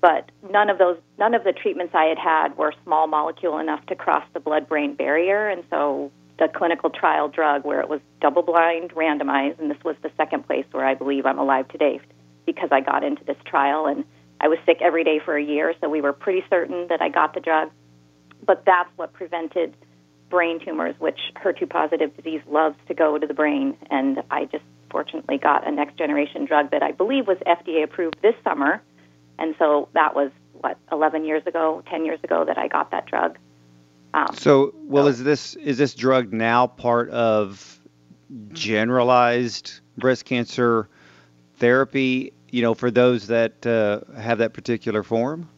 but 0.00 0.31
none 0.50 0.70
of 0.70 0.78
those 0.78 0.98
none 1.19 1.34
of 1.34 1.44
the 1.44 1.52
treatments 1.52 1.94
I 1.94 2.04
had 2.04 2.19
had 2.19 2.56
were 2.56 2.72
small 2.84 3.06
molecule 3.06 3.58
enough 3.58 3.84
to 3.87 3.94
cross 3.94 4.25
the 4.32 4.40
blood 4.40 4.69
brain 4.69 4.94
barrier 4.94 5.48
and 5.48 5.62
so 5.70 6.10
the 6.38 6.48
clinical 6.48 6.88
trial 6.88 7.28
drug 7.28 7.64
where 7.64 7.81
it 7.81 7.88
was 7.88 8.00
double 8.20 8.42
blind 8.42 8.94
randomized 8.94 9.58
and 9.58 9.70
this 9.70 9.82
was 9.84 9.96
the 10.02 10.10
second 10.16 10.46
place 10.46 10.64
where 10.70 10.87
I 10.87 10.94
believe 10.94 11.26
I'm 11.26 11.38
alive 11.38 11.69
today 11.69 12.00
because 12.46 12.70
I 12.72 12.81
got 12.81 13.04
into 13.04 13.25
this 13.25 13.37
trial 13.44 13.87
and 13.87 14.04
I 14.40 14.48
was 14.48 14.58
sick 14.64 14.78
every 14.81 15.04
day 15.04 15.20
for 15.22 15.37
a 15.37 15.42
year 15.42 15.75
so 15.81 15.88
we 15.88 16.00
were 16.00 16.14
pretty 16.14 16.44
certain 16.48 16.88
that 16.88 17.02
I 17.02 17.10
got 17.10 17.34
the 17.34 17.40
drug 17.40 17.70
but 18.44 18.64
that's 18.64 18.90
what 18.96 19.12
prevented 19.12 19.76
brain 20.28 20.60
tumors 20.64 20.94
which 20.98 21.19
HER2 21.37 21.69
positive 21.69 22.16
disease 22.16 22.40
loves 22.48 22.76
to 22.88 22.94
go 22.94 23.19
to 23.19 23.26
the 23.26 23.34
brain 23.34 23.76
and 23.90 24.22
I 24.31 24.44
just 24.44 24.64
fortunately 24.90 25.38
got 25.38 25.66
a 25.66 25.70
next 25.70 25.96
generation 25.96 26.44
drug 26.44 26.70
that 26.70 26.82
I 26.82 26.92
believe 26.92 27.26
was 27.26 27.38
FDA 27.46 27.82
approved 27.82 28.16
this 28.22 28.34
summer 28.44 28.82
and 29.38 29.54
so 29.58 29.88
that 29.94 30.14
was 30.14 30.31
what 30.60 30.76
11 30.92 31.25
years 31.25 31.42
ago, 31.46 31.82
10 31.90 32.04
years 32.04 32.20
ago 32.22 32.44
that 32.44 32.58
I 32.58 32.69
got 32.69 32.90
that 32.90 33.06
drug. 33.06 33.38
Um, 34.12 34.34
so, 34.34 34.75
well, 34.75 35.04
so, 35.04 35.08
is 35.10 35.25
this 35.25 35.54
is 35.54 35.78
this 35.78 35.94
drug 35.94 36.32
now 36.32 36.66
part 36.66 37.10
of 37.10 37.81
generalized 38.52 39.80
breast 39.97 40.25
cancer 40.25 40.88
therapy? 41.56 42.32
You 42.50 42.62
know, 42.62 42.75
for 42.75 42.90
those 42.90 43.28
that 43.28 43.64
uh, 43.64 44.00
have 44.20 44.38
that 44.38 44.52
particular 44.52 45.02
form. 45.02 45.49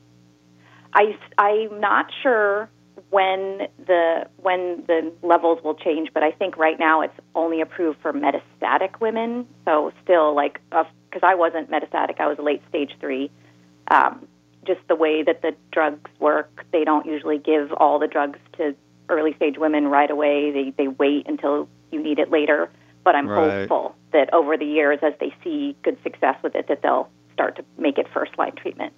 I 0.94 1.16
I'm 1.38 1.80
not 1.80 2.06
sure 2.22 2.68
when 3.11 3.68
the 3.87 4.26
when 4.37 4.84
the 4.87 5.12
levels 5.22 5.62
will 5.62 5.75
change, 5.75 6.11
but 6.12 6.22
I 6.22 6.32
think 6.32 6.56
right 6.56 6.78
now 6.78 7.00
it's 7.00 7.18
only 7.34 7.61
approved 7.61 8.00
for 8.00 8.12
metastatic 8.12 9.00
women. 9.00 9.46
So 9.64 9.92
still 10.02 10.34
like 10.34 10.61
because 10.70 11.22
I 11.22 11.34
wasn't 11.34 11.70
metastatic, 11.70 12.20
I 12.20 12.26
was 12.26 12.38
late 12.38 12.62
stage 12.68 12.92
three 13.00 13.30
um, 13.92 14.26
just 14.66 14.80
the 14.88 14.94
way 14.94 15.22
that 15.22 15.42
the 15.42 15.54
drugs 15.72 16.11
work, 16.20 16.64
they 16.72 16.84
don't 16.84 17.06
usually 17.06 17.38
give 17.38 17.72
all 17.72 17.99
the 17.99 18.06
drugs 18.06 18.38
to 18.56 18.75
early 19.08 19.34
stage 19.34 19.58
women 19.58 19.88
right 19.88 20.11
away. 20.11 20.50
They 20.52 20.70
they 20.76 20.88
wait 20.88 21.26
until 21.28 21.68
you 21.90 22.02
need 22.02 22.18
it 22.18 22.30
later. 22.30 22.70
But 23.04 23.16
I'm 23.16 23.28
right. 23.28 23.61
hopeful 23.61 23.96
that 24.12 24.32
over 24.32 24.56
the 24.56 24.64
years, 24.64 25.00
as 25.02 25.14
they 25.18 25.34
see 25.42 25.76
good 25.82 25.99
success 26.04 26.37
with 26.42 26.54
it, 26.54 26.68
that 26.68 26.82
they'll 26.82 27.11
start 27.32 27.56
to 27.56 27.64
make 27.76 27.99
it 27.99 28.06
first 28.14 28.38
line 28.38 28.54
treatment. 28.54 28.92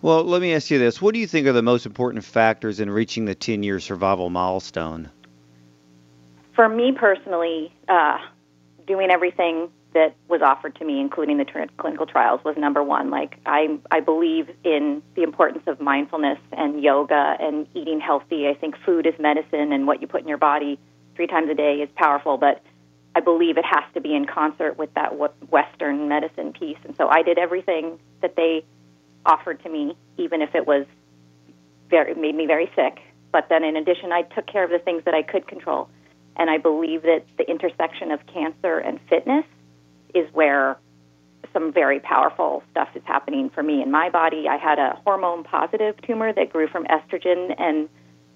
Well, 0.00 0.22
let 0.24 0.40
me 0.40 0.54
ask 0.54 0.70
you 0.70 0.78
this: 0.78 1.02
What 1.02 1.14
do 1.14 1.20
you 1.20 1.26
think 1.26 1.46
are 1.46 1.52
the 1.52 1.62
most 1.62 1.86
important 1.86 2.24
factors 2.24 2.78
in 2.78 2.90
reaching 2.90 3.24
the 3.24 3.34
10 3.34 3.62
year 3.62 3.80
survival 3.80 4.30
milestone? 4.30 5.10
For 6.54 6.68
me 6.68 6.92
personally, 6.92 7.72
uh, 7.88 8.18
doing 8.86 9.10
everything 9.10 9.70
that 9.94 10.14
was 10.28 10.42
offered 10.42 10.76
to 10.76 10.84
me, 10.84 11.00
including 11.00 11.38
the 11.38 11.68
clinical 11.78 12.06
trials, 12.06 12.40
was 12.44 12.56
number 12.56 12.82
one. 12.82 13.10
Like 13.10 13.38
I, 13.46 13.78
I 13.90 14.00
believe 14.00 14.48
in 14.62 15.02
the 15.14 15.22
importance 15.22 15.64
of 15.66 15.80
mindfulness 15.80 16.38
and 16.52 16.82
yoga 16.82 17.36
and 17.40 17.66
eating 17.74 17.98
healthy. 18.00 18.46
I 18.48 18.54
think 18.54 18.76
food 18.84 19.06
is 19.06 19.14
medicine, 19.18 19.72
and 19.72 19.86
what 19.86 20.00
you 20.00 20.06
put 20.06 20.22
in 20.22 20.28
your 20.28 20.38
body 20.38 20.78
three 21.16 21.26
times 21.26 21.50
a 21.50 21.54
day 21.54 21.76
is 21.76 21.88
powerful. 21.96 22.36
But 22.36 22.62
I 23.16 23.20
believe 23.20 23.58
it 23.58 23.64
has 23.64 23.82
to 23.94 24.00
be 24.00 24.14
in 24.14 24.26
concert 24.26 24.78
with 24.78 24.94
that 24.94 25.16
Western 25.50 26.08
medicine 26.08 26.52
piece. 26.52 26.78
And 26.84 26.94
so 26.96 27.08
I 27.08 27.22
did 27.22 27.38
everything 27.38 27.98
that 28.20 28.36
they 28.36 28.64
offered 29.26 29.62
to 29.62 29.68
me, 29.68 29.96
even 30.16 30.42
if 30.42 30.54
it 30.54 30.66
was 30.66 30.86
very 31.90 32.14
made 32.14 32.34
me 32.34 32.46
very 32.46 32.70
sick. 32.76 33.00
But 33.32 33.48
then, 33.48 33.64
in 33.64 33.76
addition, 33.76 34.12
I 34.12 34.22
took 34.22 34.46
care 34.46 34.64
of 34.64 34.70
the 34.70 34.78
things 34.78 35.04
that 35.04 35.14
I 35.14 35.22
could 35.22 35.46
control. 35.46 35.88
And 36.36 36.48
I 36.48 36.58
believe 36.58 37.02
that 37.02 37.24
the 37.36 37.48
intersection 37.50 38.10
of 38.10 38.20
cancer 38.26 38.78
and 38.78 39.00
fitness 39.08 39.44
is 40.14 40.32
where 40.32 40.78
some 41.52 41.72
very 41.72 42.00
powerful 42.00 42.62
stuff 42.70 42.88
is 42.94 43.02
happening 43.04 43.50
for 43.50 43.62
me 43.62 43.82
in 43.82 43.90
my 43.90 44.08
body. 44.10 44.46
I 44.48 44.56
had 44.56 44.78
a 44.78 45.00
hormone 45.04 45.44
positive 45.44 46.00
tumor 46.02 46.32
that 46.32 46.50
grew 46.50 46.68
from 46.68 46.84
estrogen, 46.84 47.54
and 47.58 47.88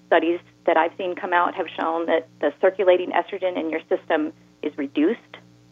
studies 0.07 0.39
that 0.65 0.77
I've 0.77 0.91
seen 0.97 1.15
come 1.15 1.33
out 1.33 1.55
have 1.55 1.67
shown 1.79 2.05
that 2.05 2.27
the 2.39 2.53
circulating 2.61 3.11
estrogen 3.11 3.57
in 3.57 3.69
your 3.69 3.81
system 3.89 4.33
is 4.61 4.77
reduced 4.77 5.19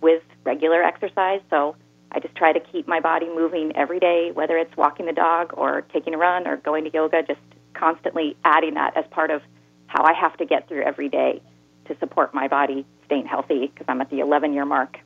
with 0.02 0.24
regular 0.44 0.82
exercise. 0.84 1.42
So 1.50 1.76
I 2.12 2.20
just 2.20 2.36
try 2.36 2.52
to 2.54 2.60
keep 2.60 2.88
my 2.88 3.00
body 3.00 3.28
moving 3.28 3.76
every 3.76 4.00
day, 4.00 4.32
whether 4.34 4.58
it's 4.58 4.76
walking 4.76 5.06
the 5.06 5.14
dog 5.14 5.52
or 5.54 5.82
taking 5.94 6.14
a 6.14 6.18
run 6.18 6.48
or 6.48 6.58
going 6.58 6.84
to 6.84 6.92
yoga, 6.92 7.24
just 7.24 7.40
constantly 7.74 8.36
adding 8.44 8.74
that 8.74 8.98
as 8.98 9.06
part 9.12 9.32
of 9.32 9.42
how 9.88 10.04
I 10.04 10.14
have 10.14 10.36
to 10.38 10.46
get 10.46 10.68
through 10.68 10.84
every 10.84 11.10
day 11.10 11.42
to 11.86 11.98
support 12.00 12.34
my 12.34 12.48
body 12.48 12.86
staying 13.06 13.26
healthy 13.26 13.68
because 13.68 13.86
I'm 13.88 14.02
at 14.02 14.10
the 14.10 14.20
11 14.20 14.54
year 14.54 14.66
mark 14.66 15.00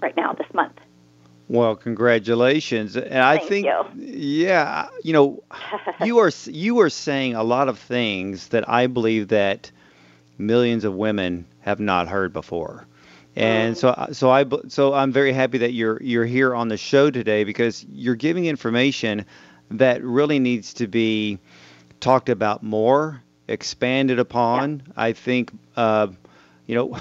right 0.00 0.16
now 0.16 0.32
this 0.32 0.46
month. 0.54 0.78
Well, 1.48 1.74
congratulations. 1.74 2.96
And 2.96 3.18
I 3.18 3.38
Thank 3.38 3.48
think 3.48 3.66
you. 3.66 3.84
yeah, 3.96 4.88
you 5.02 5.12
know, 5.12 5.42
you 6.04 6.18
are 6.18 6.30
you 6.46 6.78
are 6.80 6.90
saying 6.90 7.34
a 7.34 7.42
lot 7.42 7.68
of 7.68 7.78
things 7.78 8.48
that 8.48 8.68
I 8.68 8.86
believe 8.86 9.28
that 9.28 9.70
millions 10.38 10.84
of 10.84 10.94
women 10.94 11.46
have 11.60 11.80
not 11.80 12.08
heard 12.08 12.32
before. 12.32 12.86
And 13.36 13.76
so 13.76 14.08
so 14.12 14.30
I 14.30 14.44
so 14.68 14.92
I'm 14.92 15.12
very 15.12 15.32
happy 15.32 15.58
that 15.58 15.72
you're 15.72 16.02
you're 16.02 16.24
here 16.26 16.54
on 16.54 16.68
the 16.68 16.76
show 16.76 17.10
today 17.10 17.44
because 17.44 17.84
you're 17.92 18.16
giving 18.16 18.46
information 18.46 19.24
that 19.70 20.02
really 20.02 20.38
needs 20.40 20.74
to 20.74 20.88
be 20.88 21.38
talked 22.00 22.28
about 22.28 22.62
more, 22.62 23.22
expanded 23.46 24.18
upon. 24.18 24.82
I 24.96 25.12
think 25.12 25.52
uh, 25.76 26.08
you 26.66 26.74
know, 26.74 26.98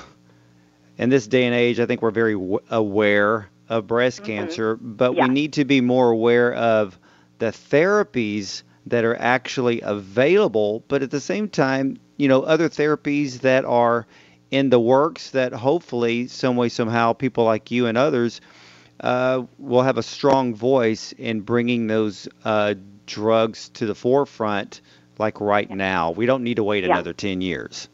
in 0.97 1.09
this 1.09 1.27
day 1.27 1.45
and 1.45 1.55
age, 1.55 1.79
I 1.79 1.85
think 1.85 2.01
we're 2.01 2.11
very 2.11 2.33
w- 2.33 2.59
aware 2.69 3.49
of 3.67 3.87
breast 3.87 4.23
cancer, 4.23 4.75
but 4.75 5.15
Yeah. 5.15 5.27
we 5.27 5.33
need 5.33 5.53
to 5.53 5.65
be 5.65 5.81
more 5.81 6.09
aware 6.09 6.53
of 6.53 6.97
the 7.39 7.47
therapies 7.47 8.63
that 8.87 9.03
are 9.05 9.15
actually 9.15 9.81
available, 9.81 10.83
but 10.87 11.03
at 11.03 11.11
the 11.11 11.19
same 11.19 11.47
time, 11.49 11.97
you 12.17 12.27
know, 12.27 12.41
other 12.41 12.67
therapies 12.69 13.41
that 13.41 13.63
are 13.65 14.07
in 14.51 14.69
the 14.69 14.79
works 14.79 15.31
that 15.31 15.53
hopefully, 15.53 16.27
some 16.27 16.55
way, 16.55 16.69
somehow, 16.69 17.13
people 17.13 17.43
like 17.43 17.71
you 17.71 17.85
and 17.85 17.97
others 17.97 18.41
uh, 19.01 19.43
will 19.57 19.83
have 19.83 19.97
a 19.97 20.03
strong 20.03 20.55
voice 20.55 21.13
in 21.13 21.41
bringing 21.41 21.87
those 21.87 22.27
uh, 22.43 22.73
drugs 23.05 23.69
to 23.69 23.85
the 23.85 23.95
forefront, 23.95 24.81
like 25.17 25.39
right 25.39 25.69
now. 25.69 26.11
We 26.11 26.25
don't 26.25 26.43
need 26.43 26.55
to 26.55 26.63
wait 26.63 26.83
Yeah. 26.83 26.91
another 26.91 27.13
10 27.13 27.41
years. 27.41 27.87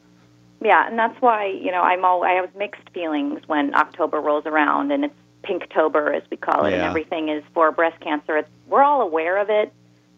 Yeah, 0.62 0.88
and 0.88 0.98
that's 0.98 1.22
why 1.22 1.46
you 1.48 1.72
know 1.72 1.82
I'm 1.82 2.04
all 2.06 2.24
I 2.24 2.32
have 2.32 2.56
mixed 2.56 2.90
feelings 2.92 3.42
when 3.46 3.76
October 3.76 4.20
rolls 4.20 4.46
around 4.48 4.92
and 4.92 5.06
it's 5.06 5.14
Pinktober 5.44 6.16
as 6.16 6.24
we 6.32 6.38
call 6.38 6.66
it, 6.66 6.72
yeah. 6.72 6.78
and 6.78 6.86
everything 6.86 7.30
is 7.30 7.44
for 7.54 7.72
breast 7.72 8.00
cancer. 8.02 8.38
It's, 8.38 8.50
we're 8.68 8.82
all 8.82 9.02
aware 9.02 9.38
of 9.38 9.52
it, 9.52 9.72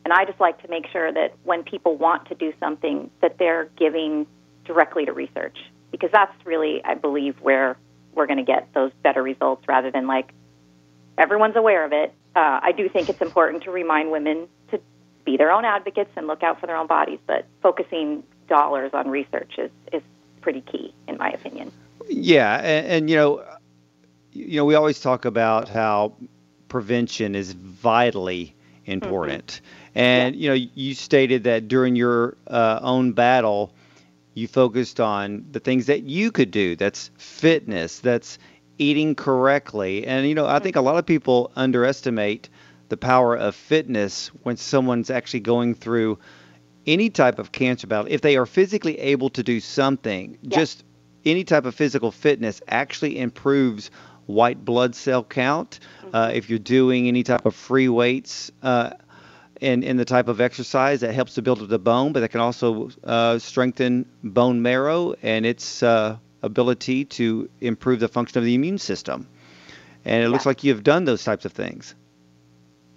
and 0.06 0.13
I 0.13 0.24
just 0.24 0.39
like 0.39 0.62
to 0.62 0.70
make 0.70 0.88
sure 0.88 1.12
that 1.12 1.34
when 1.44 1.63
people 1.63 1.98
want 1.98 2.29
to 2.29 2.36
do 2.36 2.53
something, 2.62 3.12
that 3.20 3.38
they're 3.38 3.65
giving 3.77 4.25
directly 4.63 5.06
to 5.06 5.12
research 5.12 5.58
because 5.98 6.12
that's 6.12 6.34
really 6.46 6.84
I 6.84 6.96
believe 6.96 7.39
where 7.42 7.77
we're 8.13 8.27
going 8.27 8.38
to 8.38 8.44
get 8.44 8.74
those 8.74 8.92
better 9.04 9.22
results 9.22 9.68
rather 9.68 9.92
than 9.92 10.08
like 10.08 10.34
everyone's 11.18 11.56
aware 11.56 11.86
of 11.86 11.94
it. 11.94 12.13
Uh, 12.36 12.60
I 12.62 12.72
do 12.72 12.89
think 12.89 13.10
it's 13.10 13.22
important 13.22 13.63
to 13.63 13.72
remind 13.72 14.12
women 14.12 14.48
to 14.72 14.80
be 15.25 15.38
their 15.38 15.51
own 15.51 15.66
advocates 15.66 16.12
and 16.16 16.27
look 16.27 16.44
out 16.44 16.60
for 16.60 16.68
their 16.68 16.75
own 16.75 16.88
bodies, 16.88 17.20
but 17.25 17.46
focusing 17.62 18.24
dollars 18.48 18.92
on 18.94 19.10
research 19.10 19.54
is, 19.58 19.72
is 19.92 20.01
pretty 20.42 20.62
key, 20.62 20.94
in 21.08 21.18
my 21.18 21.30
opinion. 21.32 21.72
Yeah, 22.10 22.58
and, 22.58 22.88
and 22.88 23.10
you 23.10 23.16
know, 23.16 23.44
you 24.32 24.58
know, 24.58 24.66
we 24.66 24.75
always 24.75 25.00
talk 25.00 25.25
about 25.25 25.68
how 25.68 26.13
prevention 26.70 27.36
is 27.36 27.54
vitally 27.54 28.56
important, 28.86 29.62
and 29.96 30.36
you 30.36 30.50
know, 30.50 30.54
you 30.54 30.94
stated 30.94 31.44
that 31.46 31.68
during 31.68 31.96
your 31.96 32.38
uh, 32.48 32.80
own 32.82 33.13
battle, 33.13 33.74
you 34.38 34.48
focused 34.48 35.00
on 35.00 35.46
the 35.51 35.60
things 35.60 35.88
that 35.88 36.03
you 36.03 36.32
could 36.32 36.51
do. 36.51 36.75
That's 36.75 37.10
fitness. 37.17 38.00
That's 38.00 38.38
eating 38.77 39.15
correctly, 39.15 40.06
and 40.06 40.27
you 40.27 40.36
know, 40.36 40.46
I 40.46 40.60
think 40.60 40.75
a 40.75 40.82
lot 40.82 40.98
of 40.98 41.06
people 41.08 41.51
underestimate 41.56 42.48
the 42.89 42.98
power 42.98 43.36
of 43.36 43.56
fitness 43.56 44.27
when 44.44 44.56
someone's 44.56 45.10
actually 45.10 45.39
going 45.39 45.74
through 45.74 46.20
any 46.86 47.10
type 47.10 47.39
of 47.39 47.51
cancer 47.51 47.88
battle, 47.88 48.06
if 48.10 48.22
they 48.22 48.38
are 48.38 48.46
physically 48.46 48.98
able 49.00 49.29
to 49.32 49.44
do 49.44 49.60
something, 49.60 50.38
just 50.48 50.84
any 51.25 51.44
type 51.44 51.65
of 51.65 51.74
physical 51.75 52.12
fitness 52.12 52.62
actually 52.67 53.20
improves 53.20 53.89
white 54.27 54.63
blood 54.63 54.96
cell 54.96 55.24
count. 55.24 55.79
Uh, 56.13 56.32
if 56.34 56.50
you're 56.50 56.60
doing 56.60 57.08
any 57.08 57.24
type 57.24 57.46
of 57.46 57.56
free 57.56 57.89
weights 57.89 58.51
uh, 58.62 58.91
and, 59.61 59.83
and 59.83 59.99
the 59.99 60.05
type 60.05 60.27
of 60.27 60.41
exercise 60.41 61.01
that 61.01 61.13
helps 61.13 61.35
to 61.35 61.41
build 61.41 61.61
up 61.61 61.69
the 61.69 61.79
bone, 61.79 62.13
but 62.13 62.21
that 62.21 62.29
can 62.29 62.41
also 62.41 62.89
uh, 63.03 63.39
strengthen 63.39 64.05
bone 64.23 64.61
marrow 64.61 65.15
and 65.21 65.45
its 65.45 65.83
uh, 65.83 66.17
ability 66.41 67.05
to 67.05 67.49
improve 67.61 67.99
the 67.99 68.07
function 68.07 68.37
of 68.37 68.45
the 68.45 68.55
immune 68.55 68.77
system. 68.77 69.27
And 70.05 70.23
it 70.23 70.29
looks 70.29 70.45
like 70.45 70.63
you've 70.63 70.83
done 70.83 71.05
those 71.05 71.23
types 71.23 71.45
of 71.45 71.51
things. 71.51 71.95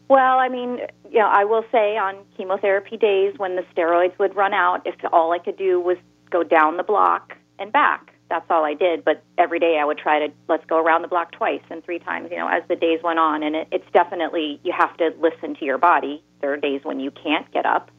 Well, 0.08 0.38
I 0.38 0.48
mean, 0.48 0.80
you 1.10 1.18
know, 1.20 1.28
I 1.28 1.44
will 1.44 1.64
say 1.70 1.96
on 1.96 2.16
chemotherapy 2.36 2.96
days 2.96 3.34
when 3.36 3.56
the 3.56 3.62
steroids 3.74 4.18
would 4.18 4.34
run 4.34 4.52
out, 4.52 4.86
if 4.86 4.94
all 5.12 5.32
I 5.32 5.38
could 5.38 5.56
do 5.56 5.80
was 5.80 5.96
go 6.30 6.42
down 6.42 6.76
the 6.76 6.82
block 6.82 7.36
and 7.58 7.72
back, 7.72 8.12
that's 8.28 8.46
all 8.50 8.64
I 8.64 8.74
did. 8.74 9.04
But 9.04 9.22
every 9.38 9.58
day 9.58 9.78
I 9.80 9.84
would 9.84 9.98
try 9.98 10.26
to 10.26 10.32
let's 10.48 10.64
go 10.66 10.78
around 10.78 11.02
the 11.02 11.08
block 11.08 11.32
twice 11.32 11.62
and 11.70 11.84
three 11.84 11.98
times, 11.98 12.28
you 12.30 12.38
know, 12.38 12.48
as 12.48 12.62
the 12.68 12.76
days 12.76 13.00
went 13.02 13.18
on. 13.18 13.42
And 13.42 13.54
it, 13.54 13.68
it's 13.70 13.90
definitely 13.92 14.60
you 14.64 14.72
have 14.76 14.96
to 14.96 15.10
listen 15.20 15.54
to 15.56 15.64
your 15.64 15.78
body. 15.78 16.24
There 16.40 16.52
are 16.52 16.56
days 16.56 16.80
when 16.82 17.00
you 17.00 17.10
can't 17.10 17.50
get 17.52 17.66
up, 17.66 17.90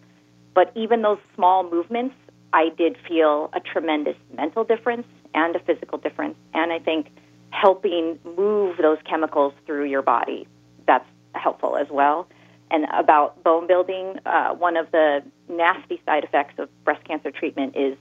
but 0.54 0.72
even 0.76 1.02
those 1.02 1.20
small 1.36 1.70
movements, 1.70 2.16
I 2.54 2.70
did 2.70 2.98
feel 3.08 3.50
a 3.54 3.60
tremendous 3.60 4.16
mental 4.36 4.64
difference 4.64 5.08
and 5.34 5.56
a 5.56 5.60
physical 5.60 5.98
difference. 5.98 6.36
And 6.54 6.74
I 6.74 6.80
think 6.80 7.08
helping 7.52 8.20
move 8.38 8.78
those 8.78 8.98
chemicals 9.06 9.54
through 9.66 9.86
your 9.86 10.02
body, 10.02 10.48
that's 10.88 11.08
helpful 11.34 11.78
as 11.78 11.88
well. 11.90 12.28
And 12.70 12.86
about 12.94 13.44
bone 13.44 13.68
building, 13.68 14.18
uh, 14.26 14.54
one 14.54 14.78
of 14.78 14.92
the 14.92 15.24
nasty 15.50 16.02
side 16.06 16.24
effects 16.24 16.54
of 16.58 16.70
breast 16.84 17.04
cancer 17.04 17.32
treatment 17.32 17.76
is 17.76 17.98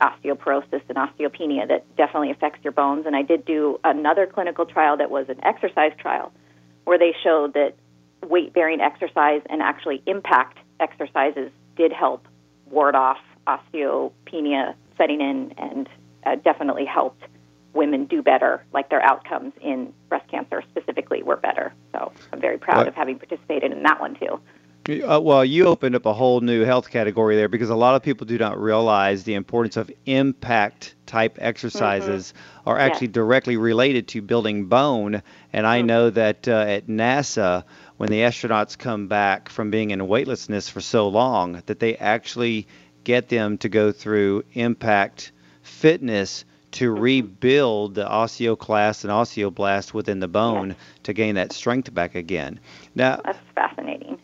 osteoporosis 0.00 0.82
and 0.88 0.96
osteopenia 0.96 1.68
that 1.68 1.84
definitely 1.96 2.30
affects 2.30 2.62
your 2.64 2.72
bones. 2.72 3.06
And 3.06 3.14
I 3.14 3.22
did 3.22 3.44
do 3.44 3.78
another 3.84 4.26
clinical 4.26 4.66
trial 4.66 4.96
that 4.98 5.10
was 5.10 5.28
an 5.28 5.42
exercise 5.42 5.92
trial 5.98 6.32
where 6.84 6.98
they 6.98 7.14
showed 7.22 7.54
that 7.54 7.74
weight 8.28 8.52
bearing 8.52 8.80
exercise 8.80 9.42
and 9.48 9.62
actually 9.62 10.02
impact 10.06 10.58
exercises 10.80 11.50
did 11.76 11.92
help 11.92 12.26
ward 12.70 12.94
off 12.94 13.18
osteopenia 13.46 14.74
setting 14.96 15.20
in 15.20 15.52
and 15.58 15.88
uh, 16.24 16.34
definitely 16.36 16.84
helped 16.84 17.22
women 17.72 18.06
do 18.06 18.22
better, 18.22 18.64
like 18.72 18.88
their 18.88 19.02
outcomes 19.02 19.52
in 19.60 19.92
breast 20.08 20.26
cancer 20.28 20.62
specifically 20.70 21.22
were 21.22 21.36
better. 21.36 21.72
So 21.92 22.12
I'm 22.32 22.40
very 22.40 22.58
proud 22.58 22.78
Right. 22.78 22.88
of 22.88 22.94
having 22.94 23.18
participated 23.18 23.70
in 23.70 23.82
that 23.82 24.00
one 24.00 24.16
too. 24.16 24.40
Uh, 24.88 25.20
well, 25.20 25.44
you 25.44 25.66
opened 25.66 25.96
up 25.96 26.06
a 26.06 26.12
whole 26.12 26.40
new 26.40 26.64
health 26.64 26.90
category 26.90 27.34
there 27.34 27.48
because 27.48 27.70
a 27.70 27.74
lot 27.74 27.96
of 27.96 28.02
people 28.04 28.24
do 28.24 28.38
not 28.38 28.60
realize 28.60 29.24
the 29.24 29.34
importance 29.34 29.76
of 29.76 29.90
impact 30.06 30.94
type 31.06 31.38
exercises 31.40 32.32
are 32.66 32.78
actually 32.78 33.08
directly 33.08 33.56
related 33.56 34.06
to 34.08 34.22
building 34.22 34.66
bone. 34.66 35.22
And 35.52 35.66
I 35.66 35.82
know 35.82 36.10
that 36.10 36.46
uh, 36.46 36.64
at 36.68 36.86
NASA, 36.86 37.64
when 37.96 38.10
the 38.10 38.20
astronauts 38.20 38.76
come 38.76 39.08
back 39.08 39.48
from 39.48 39.70
being 39.70 39.90
in 39.90 40.06
weightlessness 40.06 40.68
for 40.68 40.80
so 40.80 41.08
long, 41.08 41.62
that 41.66 41.80
they 41.80 41.96
actually 41.96 42.66
get 43.04 43.28
them 43.28 43.58
to 43.58 43.68
go 43.68 43.92
through 43.92 44.44
impact 44.52 45.32
fitness 45.62 46.44
to 46.72 46.90
rebuild 46.90 47.94
the 47.94 48.04
osteoclast 48.04 49.04
and 49.04 49.12
osteoblast 49.12 49.94
within 49.94 50.20
the 50.20 50.28
bone 50.28 50.76
to 51.04 51.12
gain 51.12 51.36
that 51.36 51.52
strength 51.52 51.92
back 51.94 52.14
again. 52.14 52.60
Now, 52.94 53.20
That's 53.24 53.38
fascinating. 53.54 54.18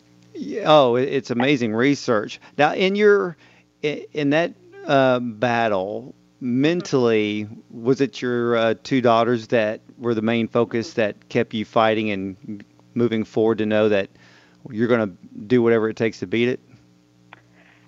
Oh, 0.63 0.95
it's 0.95 1.31
amazing 1.31 1.73
research. 1.73 2.39
Now, 2.57 2.73
in 2.73 2.95
your 2.95 3.37
in 3.81 4.31
that 4.31 4.53
uh, 4.85 5.19
battle, 5.19 6.13
mentally, 6.39 7.47
was 7.69 8.01
it 8.01 8.21
your 8.21 8.55
uh, 8.55 8.73
two 8.83 9.01
daughters 9.01 9.47
that 9.47 9.81
were 9.97 10.13
the 10.13 10.21
main 10.21 10.47
focus 10.47 10.93
that 10.93 11.29
kept 11.29 11.53
you 11.53 11.65
fighting 11.65 12.11
and 12.11 12.63
moving 12.95 13.23
forward 13.23 13.57
to 13.59 13.65
know 13.65 13.89
that 13.89 14.09
you're 14.69 14.87
going 14.87 15.09
to 15.09 15.37
do 15.47 15.61
whatever 15.61 15.89
it 15.89 15.95
takes 15.95 16.19
to 16.19 16.27
beat 16.27 16.47
it? 16.47 16.59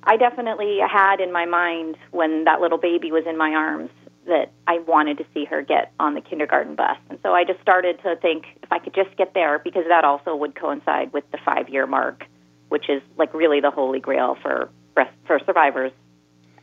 I 0.04 0.18
definitely 0.18 0.80
had 0.80 1.20
in 1.20 1.32
my 1.32 1.46
mind 1.46 1.98
when 2.12 2.44
that 2.44 2.62
little 2.62 2.78
baby 2.78 3.12
was 3.12 3.26
in 3.26 3.38
my 3.38 3.52
arms 3.52 3.90
that 4.28 4.52
I 4.68 4.80
wanted 4.80 5.18
to 5.20 5.26
see 5.34 5.46
her 5.46 5.62
get 5.62 5.94
on 6.00 6.16
the 6.16 6.22
kindergarten 6.22 6.76
bus. 6.76 6.98
And 7.10 7.20
so 7.24 7.34
I 7.34 7.44
just 7.44 7.62
started 7.62 8.02
to 8.04 8.16
think 8.16 8.46
if 8.64 8.72
I 8.72 8.80
could 8.80 8.94
just 8.94 9.16
get 9.18 9.34
there, 9.34 9.60
because 9.60 9.86
that 9.88 10.04
also 10.04 10.36
would 10.36 10.56
coincide 10.56 11.14
with 11.14 11.30
the 11.32 11.38
five 11.44 11.70
year 11.70 11.86
mark, 11.86 12.26
which 12.70 12.90
is 12.90 13.02
like 13.18 13.34
really 13.34 13.62
the 13.62 13.72
holy 13.72 14.00
grail 14.00 14.38
for 14.42 14.70
breast, 14.94 15.12
for 15.26 15.40
survivors 15.46 15.92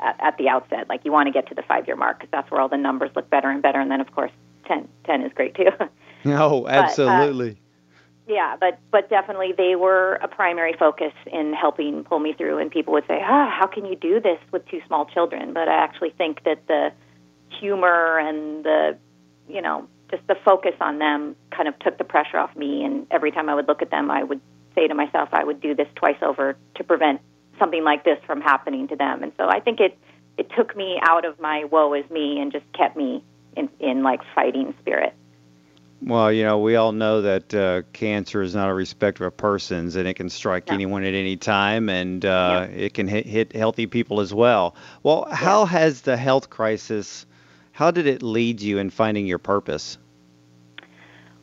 at, 0.00 0.16
at 0.20 0.38
the 0.38 0.48
outset. 0.48 0.88
Like 0.88 1.04
you 1.04 1.12
want 1.12 1.28
to 1.28 1.32
get 1.32 1.48
to 1.48 1.54
the 1.54 1.62
five 1.62 1.86
year 1.86 1.96
mark 1.96 2.18
because 2.18 2.30
that's 2.32 2.50
where 2.50 2.60
all 2.60 2.68
the 2.68 2.76
numbers 2.76 3.10
look 3.14 3.30
better 3.30 3.50
and 3.50 3.62
better. 3.62 3.80
And 3.80 3.90
then, 3.90 4.00
of 4.00 4.12
course, 4.12 4.32
10, 4.66 4.88
10 5.04 5.22
is 5.22 5.32
great 5.34 5.54
too. 5.54 5.70
No, 6.24 6.66
uh, 6.66 6.68
absolutely. 6.68 7.58
Yeah, 8.26 8.56
but 8.58 8.78
but 8.90 9.10
definitely 9.10 9.52
they 9.56 9.74
were 9.74 10.14
a 10.22 10.28
primary 10.28 10.74
focus 10.78 11.12
in 11.26 11.52
helping 11.52 12.04
pull 12.04 12.20
me 12.20 12.32
through. 12.32 12.58
And 12.58 12.70
people 12.70 12.92
would 12.92 13.06
say, 13.06 13.20
"Ah, 13.22 13.50
how 13.50 13.66
can 13.66 13.84
you 13.84 13.96
do 13.96 14.20
this 14.20 14.38
with 14.52 14.66
two 14.68 14.80
small 14.86 15.06
children?" 15.06 15.52
But 15.52 15.68
I 15.68 15.74
actually 15.74 16.10
think 16.10 16.44
that 16.44 16.66
the 16.68 16.92
humor 17.48 18.18
and 18.18 18.64
the 18.64 18.96
you 19.48 19.60
know 19.60 19.88
just 20.10 20.26
the 20.28 20.36
focus 20.44 20.74
on 20.80 20.98
them 20.98 21.34
kind 21.50 21.68
of 21.68 21.78
took 21.80 21.98
the 21.98 22.04
pressure 22.04 22.38
off 22.38 22.54
me. 22.54 22.84
And 22.84 23.06
every 23.10 23.32
time 23.32 23.48
I 23.48 23.54
would 23.54 23.66
look 23.66 23.82
at 23.82 23.90
them, 23.90 24.10
I 24.10 24.22
would 24.22 24.40
say 24.74 24.86
to 24.86 24.94
myself, 24.94 25.30
I 25.32 25.42
would 25.42 25.60
do 25.60 25.74
this 25.74 25.88
twice 25.96 26.22
over 26.22 26.56
to 26.76 26.84
prevent 26.84 27.20
something 27.58 27.82
like 27.82 28.04
this 28.04 28.18
from 28.26 28.40
happening 28.40 28.88
to 28.88 28.96
them. 28.96 29.22
And 29.22 29.32
so 29.36 29.48
I 29.48 29.60
think 29.60 29.80
it 29.80 29.98
it 30.38 30.48
took 30.56 30.76
me 30.76 30.98
out 31.02 31.24
of 31.24 31.40
my 31.40 31.64
woe 31.64 31.92
is 31.94 32.08
me 32.10 32.40
and 32.40 32.52
just 32.52 32.64
kept 32.72 32.96
me 32.96 33.24
in 33.56 33.68
in 33.80 34.02
like 34.02 34.20
fighting 34.34 34.74
spirit. 34.80 35.14
Well, 36.04 36.32
you 36.32 36.42
know, 36.42 36.58
we 36.58 36.74
all 36.74 36.90
know 36.90 37.22
that 37.22 37.54
uh, 37.54 37.82
cancer 37.92 38.42
is 38.42 38.56
not 38.56 38.68
a 38.68 38.74
respecter 38.74 39.24
of 39.24 39.36
persons, 39.36 39.94
and 39.94 40.08
it 40.08 40.14
can 40.14 40.28
strike 40.28 40.66
no. 40.66 40.74
anyone 40.74 41.04
at 41.04 41.14
any 41.14 41.36
time, 41.36 41.88
and 41.88 42.24
uh, 42.24 42.66
yeah. 42.68 42.76
it 42.76 42.94
can 42.94 43.06
hit, 43.06 43.24
hit, 43.24 43.54
healthy 43.54 43.86
people 43.86 44.20
as 44.20 44.34
well. 44.34 44.74
Well, 45.04 45.26
yeah. 45.28 45.36
how 45.36 45.64
has 45.64 46.00
the 46.00 46.16
health 46.16 46.50
crisis? 46.50 47.24
How 47.70 47.92
did 47.92 48.06
it 48.06 48.20
lead 48.20 48.60
you 48.60 48.78
in 48.78 48.90
finding 48.90 49.26
your 49.26 49.38
purpose? 49.38 49.96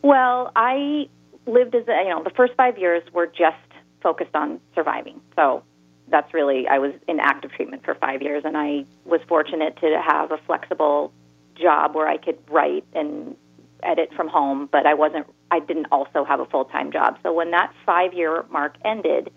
Well, 0.01 0.51
I 0.57 1.07
lived 1.45 1.73
as 1.73 1.87
a, 1.87 2.03
you 2.03 2.09
know, 2.09 2.21
the 2.23 2.29
first 2.29 2.53
five 2.55 2.77
years 2.77 3.01
were 3.13 3.27
just 3.27 3.55
focused 4.01 4.35
on 4.35 4.59
surviving. 4.75 5.21
So 5.37 5.63
that's 6.09 6.33
really 6.33 6.67
I 6.67 6.79
was 6.79 6.93
in 7.07 7.21
active 7.21 7.51
treatment 7.51 7.85
for 7.85 7.95
five 7.95 8.21
years, 8.21 8.43
and 8.43 8.57
I 8.57 8.83
was 9.05 9.21
fortunate 9.27 9.77
to 9.77 10.01
have 10.05 10.31
a 10.31 10.37
flexible 10.37 11.13
job 11.55 11.95
where 11.95 12.07
I 12.07 12.17
could 12.17 12.37
write 12.49 12.85
and 12.93 13.37
edit 13.83 14.09
from 14.15 14.27
home, 14.27 14.69
but 14.71 14.85
I 14.85 14.93
wasn't. 14.93 15.27
I 15.51 15.59
didn't 15.59 15.87
also 15.91 16.23
have 16.23 16.39
a 16.39 16.45
full 16.45 16.65
time 16.65 16.91
job. 16.91 17.17
So 17.23 17.33
when 17.33 17.51
that 17.51 17.73
five 17.85 18.13
year 18.13 18.45
mark 18.49 18.75
ended, 18.85 19.31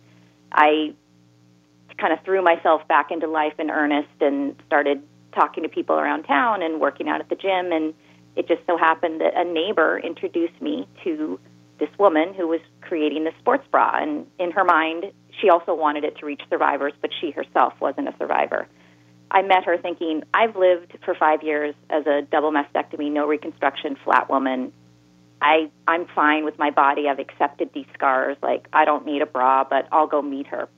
I 0.53 0.95
kind 1.99 2.13
of 2.13 2.25
threw 2.25 2.43
myself 2.43 2.87
back 2.89 3.11
into 3.11 3.27
life 3.27 3.55
in 3.59 3.71
earnest 3.71 4.09
and 4.21 4.57
started 4.67 5.03
talking 5.35 5.63
to 5.63 5.69
people 5.69 5.97
around 5.97 6.25
town 6.25 6.63
and 6.63 6.81
working 6.81 7.09
out 7.09 7.21
at 7.21 7.29
the 7.29 7.37
gym. 7.37 7.73
And 7.73 7.95
it 8.37 8.49
just 8.49 8.63
so 8.67 8.77
happened 8.77 9.21
that 9.21 9.35
a 9.37 9.45
neighbor 9.45 9.99
introduced 9.99 10.61
me 10.61 10.87
to 11.05 11.39
this 11.79 11.91
woman 11.99 12.35
who 12.35 12.49
was 12.49 12.61
creating 12.81 13.25
the 13.25 13.33
sports 13.41 13.65
bra. 13.71 13.99
And 14.01 14.27
in 14.39 14.51
her 14.53 14.65
mind, 14.65 15.13
she 15.41 15.49
also 15.49 15.75
wanted 15.75 16.05
it 16.05 16.17
to 16.19 16.27
reach 16.27 16.43
survivors, 16.49 16.93
but 17.01 17.11
she 17.21 17.31
herself 17.31 17.75
wasn't 17.81 18.09
a 18.09 18.15
survivor. 18.19 18.69
I 19.33 19.41
met 19.41 19.65
her 19.65 19.79
thinking, 19.79 20.23
I've 20.35 20.55
lived 20.57 20.97
for 21.05 21.15
five 21.15 21.43
years 21.43 21.75
as 21.89 22.07
a 22.07 22.21
double 22.31 22.53
mastectomy, 22.53 23.11
no 23.11 23.27
reconstruction, 23.27 23.97
flat 24.05 24.29
woman. 24.29 24.73
I, 25.41 25.71
I'm 25.89 26.07
fine 26.15 26.45
with 26.45 26.59
my 26.59 26.71
body. 26.71 27.09
I've 27.09 27.19
accepted 27.19 27.71
these 27.73 27.87
scars. 27.95 28.37
Like, 28.43 28.69
I 28.75 28.85
don't 28.85 29.07
need 29.07 29.23
a 29.23 29.27
bra, 29.27 29.65
but 29.65 29.89
I'll 29.91 30.07
go 30.07 30.21
meet 30.21 30.49
her. 30.49 30.69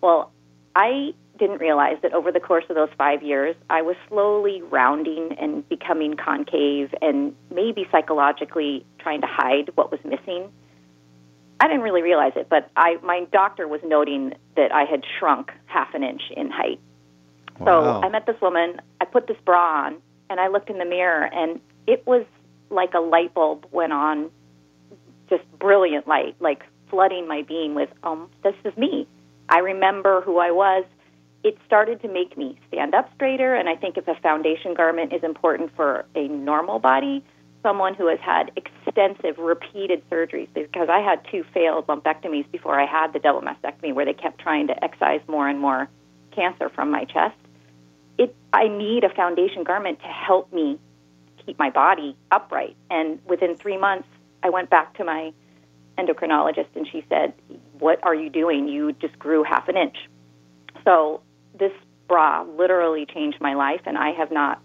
Well, 0.00 0.32
I 0.74 1.12
didn't 1.38 1.58
realize 1.58 1.98
that 2.02 2.14
over 2.14 2.32
the 2.32 2.40
course 2.40 2.64
of 2.70 2.74
those 2.74 2.88
five 2.96 3.22
years, 3.22 3.54
I 3.68 3.82
was 3.82 3.96
slowly 4.08 4.62
rounding 4.62 5.36
and 5.38 5.68
becoming 5.68 6.16
concave 6.16 6.94
and 7.02 7.34
maybe 7.54 7.86
psychologically 7.92 8.86
trying 8.98 9.20
to 9.20 9.26
hide 9.26 9.70
what 9.74 9.90
was 9.90 10.00
missing. 10.04 10.50
I 11.60 11.68
didn't 11.68 11.82
really 11.82 12.02
realize 12.02 12.32
it, 12.36 12.48
but 12.48 12.70
I, 12.76 12.96
my 13.02 13.26
doctor 13.30 13.68
was 13.68 13.80
noting 13.84 14.32
that 14.56 14.72
I 14.72 14.84
had 14.84 15.02
shrunk 15.18 15.52
half 15.66 15.94
an 15.94 16.02
inch 16.02 16.22
in 16.34 16.50
height. 16.50 16.80
Wow. 17.58 18.00
So 18.00 18.06
I 18.06 18.08
met 18.10 18.26
this 18.26 18.40
woman, 18.40 18.80
I 19.00 19.04
put 19.04 19.26
this 19.26 19.36
bra 19.44 19.86
on, 19.86 19.96
and 20.28 20.40
I 20.40 20.48
looked 20.48 20.70
in 20.70 20.78
the 20.78 20.84
mirror, 20.84 21.24
and 21.24 21.60
it 21.86 22.06
was 22.06 22.24
like 22.70 22.94
a 22.94 23.00
light 23.00 23.32
bulb 23.34 23.66
went 23.70 23.92
on, 23.92 24.30
just 25.28 25.44
brilliant 25.58 26.06
light, 26.06 26.36
like 26.40 26.62
flooding 26.90 27.26
my 27.26 27.42
being 27.42 27.74
with, 27.74 27.90
um, 28.02 28.30
this 28.42 28.54
is 28.64 28.76
me. 28.76 29.06
I 29.48 29.58
remember 29.58 30.20
who 30.20 30.38
I 30.38 30.50
was. 30.50 30.84
It 31.44 31.56
started 31.66 32.02
to 32.02 32.08
make 32.08 32.36
me 32.36 32.58
stand 32.68 32.94
up 32.94 33.08
straighter, 33.14 33.54
and 33.54 33.68
I 33.68 33.76
think 33.76 33.96
if 33.96 34.08
a 34.08 34.16
foundation 34.16 34.74
garment 34.74 35.12
is 35.12 35.22
important 35.22 35.74
for 35.76 36.04
a 36.14 36.26
normal 36.26 36.78
body, 36.78 37.24
someone 37.62 37.94
who 37.94 38.08
has 38.08 38.18
had 38.20 38.50
extensive, 38.56 39.38
repeated 39.38 40.02
surgeries, 40.10 40.48
because 40.54 40.88
I 40.88 41.00
had 41.00 41.20
two 41.30 41.44
failed 41.54 41.86
lumpectomies 41.86 42.50
before 42.50 42.78
I 42.78 42.86
had 42.86 43.12
the 43.12 43.18
double 43.18 43.42
mastectomy, 43.42 43.94
where 43.94 44.04
they 44.04 44.14
kept 44.14 44.40
trying 44.40 44.66
to 44.68 44.84
excise 44.84 45.20
more 45.28 45.48
and 45.48 45.60
more 45.60 45.88
cancer 46.32 46.68
from 46.68 46.90
my 46.90 47.04
chest 47.04 47.36
it 48.18 48.34
I 48.52 48.68
need 48.68 49.04
a 49.04 49.10
foundation 49.10 49.64
garment 49.64 50.00
to 50.00 50.06
help 50.06 50.52
me 50.52 50.78
keep 51.44 51.58
my 51.58 51.70
body 51.70 52.16
upright. 52.30 52.76
And 52.90 53.20
within 53.26 53.56
three 53.56 53.76
months, 53.76 54.08
I 54.42 54.50
went 54.50 54.70
back 54.70 54.96
to 54.98 55.04
my 55.04 55.32
endocrinologist, 55.98 56.68
and 56.74 56.86
she 56.86 57.04
said, 57.08 57.32
"What 57.78 58.00
are 58.02 58.14
you 58.14 58.30
doing? 58.30 58.68
You 58.68 58.92
just 58.92 59.18
grew 59.18 59.42
half 59.42 59.68
an 59.68 59.76
inch." 59.76 59.96
So 60.84 61.20
this 61.54 61.72
bra 62.06 62.42
literally 62.42 63.06
changed 63.06 63.40
my 63.40 63.54
life, 63.54 63.80
and 63.86 63.96
I 63.98 64.12
have 64.12 64.30
not 64.30 64.60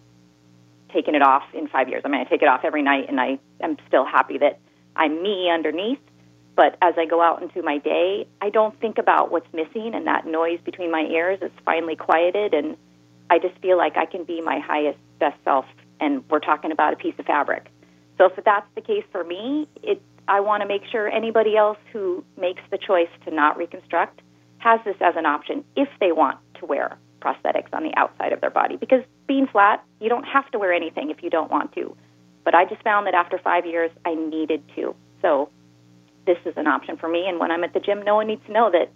taken 0.90 1.16
it 1.16 1.22
off 1.22 1.44
in 1.54 1.68
five 1.68 1.88
years. 1.90 2.02
I 2.06 2.10
mean, 2.10 2.22
I 2.22 2.26
take 2.26 2.42
it 2.42 2.48
off 2.48 2.62
every 2.64 2.82
night, 2.82 3.06
and 3.08 3.20
I 3.20 3.40
am 3.62 3.78
still 3.88 4.04
happy 4.04 4.38
that 4.40 4.60
I'm 4.96 5.24
me 5.24 5.50
underneath. 5.50 6.00
But 6.54 6.78
as 6.82 6.96
I 6.98 7.06
go 7.06 7.22
out 7.22 7.42
into 7.42 7.64
my 7.64 7.78
day, 7.78 8.28
I 8.42 8.50
don't 8.50 8.78
think 8.80 8.98
about 8.98 9.32
what's 9.32 9.52
missing, 9.54 9.96
and 9.96 10.06
that 10.08 10.28
noise 10.28 10.60
between 10.66 10.92
my 10.92 11.04
ears 11.04 11.40
is 11.42 11.52
finally 11.66 11.96
quieted, 11.96 12.54
and 12.54 12.76
I 13.32 13.40
just 13.40 13.58
feel 13.62 13.78
like 13.78 13.96
I 13.96 14.06
can 14.06 14.26
be 14.26 14.42
my 14.42 14.60
highest, 14.60 15.00
best 15.18 15.38
self, 15.46 15.64
and 16.02 16.22
we're 16.30 16.40
talking 16.40 16.74
about 16.74 16.92
a 16.92 16.98
piece 16.98 17.14
of 17.18 17.26
fabric. 17.26 17.68
So 18.18 18.26
if 18.26 18.44
that's 18.44 18.68
the 18.76 18.82
case 18.82 19.06
for 19.10 19.24
me, 19.24 19.70
it, 19.82 20.02
I 20.28 20.42
want 20.42 20.64
to 20.64 20.68
make 20.68 20.82
sure 20.92 21.08
anybody 21.08 21.56
else 21.56 21.78
who 21.94 22.26
makes 22.38 22.62
the 22.72 22.78
choice 22.78 23.08
to 23.26 23.34
not 23.34 23.56
reconstruct 23.56 24.22
has 24.58 24.82
this 24.84 24.98
as 25.00 25.16
an 25.16 25.26
option 25.26 25.64
if 25.78 25.88
they 26.02 26.12
want 26.12 26.40
to 26.60 26.66
wear 26.66 26.98
prosthetics 27.22 27.72
on 27.72 27.84
the 27.84 27.94
outside 27.96 28.34
of 28.34 28.42
their 28.42 28.50
body. 28.50 28.76
Because 28.76 29.02
being 29.28 29.48
flat, 29.48 29.82
you 30.02 30.10
don't 30.10 30.26
have 30.26 30.52
to 30.52 30.60
wear 30.60 30.74
anything 30.74 31.10
if 31.10 31.24
you 31.24 31.30
don't 31.30 31.50
want 31.50 31.74
to. 31.76 31.96
But 32.44 32.54
I 32.54 32.66
just 32.66 32.84
found 32.84 33.08
that 33.08 33.14
after 33.14 33.40
five 33.40 33.66
years, 33.66 33.92
I 34.06 34.14
needed 34.14 34.62
to. 34.76 34.94
So 35.22 35.50
this 36.28 36.38
is 36.46 36.56
an 36.58 36.68
option 36.68 36.98
for 36.98 37.08
me. 37.08 37.28
And 37.30 37.40
when 37.40 37.50
I'm 37.50 37.64
at 37.64 37.74
the 37.74 37.80
gym, 37.80 38.04
no 38.04 38.16
one 38.16 38.28
needs 38.28 38.46
to 38.48 38.52
know 38.52 38.70
that 38.72 38.92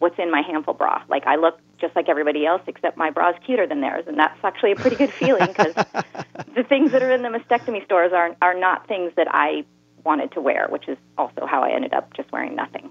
what's 0.00 0.18
in 0.18 0.28
my 0.32 0.42
handful 0.42 0.74
bra. 0.74 1.04
Like 1.08 1.28
I 1.28 1.36
look 1.36 1.60
just 1.80 1.96
like 1.96 2.08
everybody 2.08 2.46
else, 2.46 2.62
except 2.66 2.96
my 2.96 3.10
bra 3.10 3.30
is 3.30 3.36
cuter 3.44 3.66
than 3.66 3.80
theirs, 3.80 4.04
and 4.06 4.18
that's 4.18 4.38
actually 4.44 4.72
a 4.72 4.76
pretty 4.76 4.96
good 4.96 5.12
feeling 5.12 5.48
because 5.48 5.74
the 6.54 6.64
things 6.68 6.92
that 6.92 7.02
are 7.02 7.10
in 7.10 7.22
the 7.22 7.28
mastectomy 7.28 7.84
stores 7.84 8.12
are 8.12 8.36
are 8.42 8.54
not 8.54 8.86
things 8.86 9.12
that 9.16 9.28
I 9.30 9.64
wanted 10.04 10.32
to 10.32 10.40
wear, 10.40 10.66
which 10.68 10.88
is 10.88 10.98
also 11.18 11.46
how 11.46 11.62
I 11.62 11.70
ended 11.72 11.92
up 11.92 12.12
just 12.14 12.30
wearing 12.32 12.54
nothing. 12.54 12.90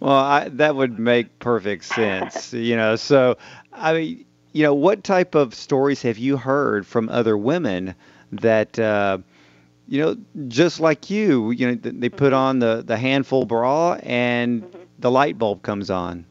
Well, 0.00 0.12
I, 0.12 0.48
that 0.48 0.76
would 0.76 0.98
make 0.98 1.38
perfect 1.38 1.84
sense, 1.84 2.52
you 2.52 2.76
know. 2.76 2.96
So, 2.96 3.36
I 3.72 3.92
mean, 3.92 4.24
you 4.52 4.62
know, 4.62 4.74
what 4.74 5.04
type 5.04 5.34
of 5.34 5.54
stories 5.54 6.02
have 6.02 6.18
you 6.18 6.36
heard 6.36 6.86
from 6.86 7.08
other 7.08 7.36
women 7.36 7.94
that? 8.32 8.78
Uh, 8.78 9.18
you 9.88 10.02
know, 10.02 10.16
just 10.48 10.80
like 10.80 11.08
you, 11.08 11.50
you 11.50 11.66
know, 11.66 11.74
they 11.74 12.10
put 12.10 12.32
mm-hmm. 12.32 12.34
on 12.34 12.58
the, 12.58 12.82
the 12.86 12.96
handful 12.96 13.46
bra 13.46 13.94
and 14.02 14.62
mm-hmm. 14.62 14.82
the 14.98 15.10
light 15.10 15.38
bulb 15.38 15.62
comes 15.62 15.90
on. 15.90 16.26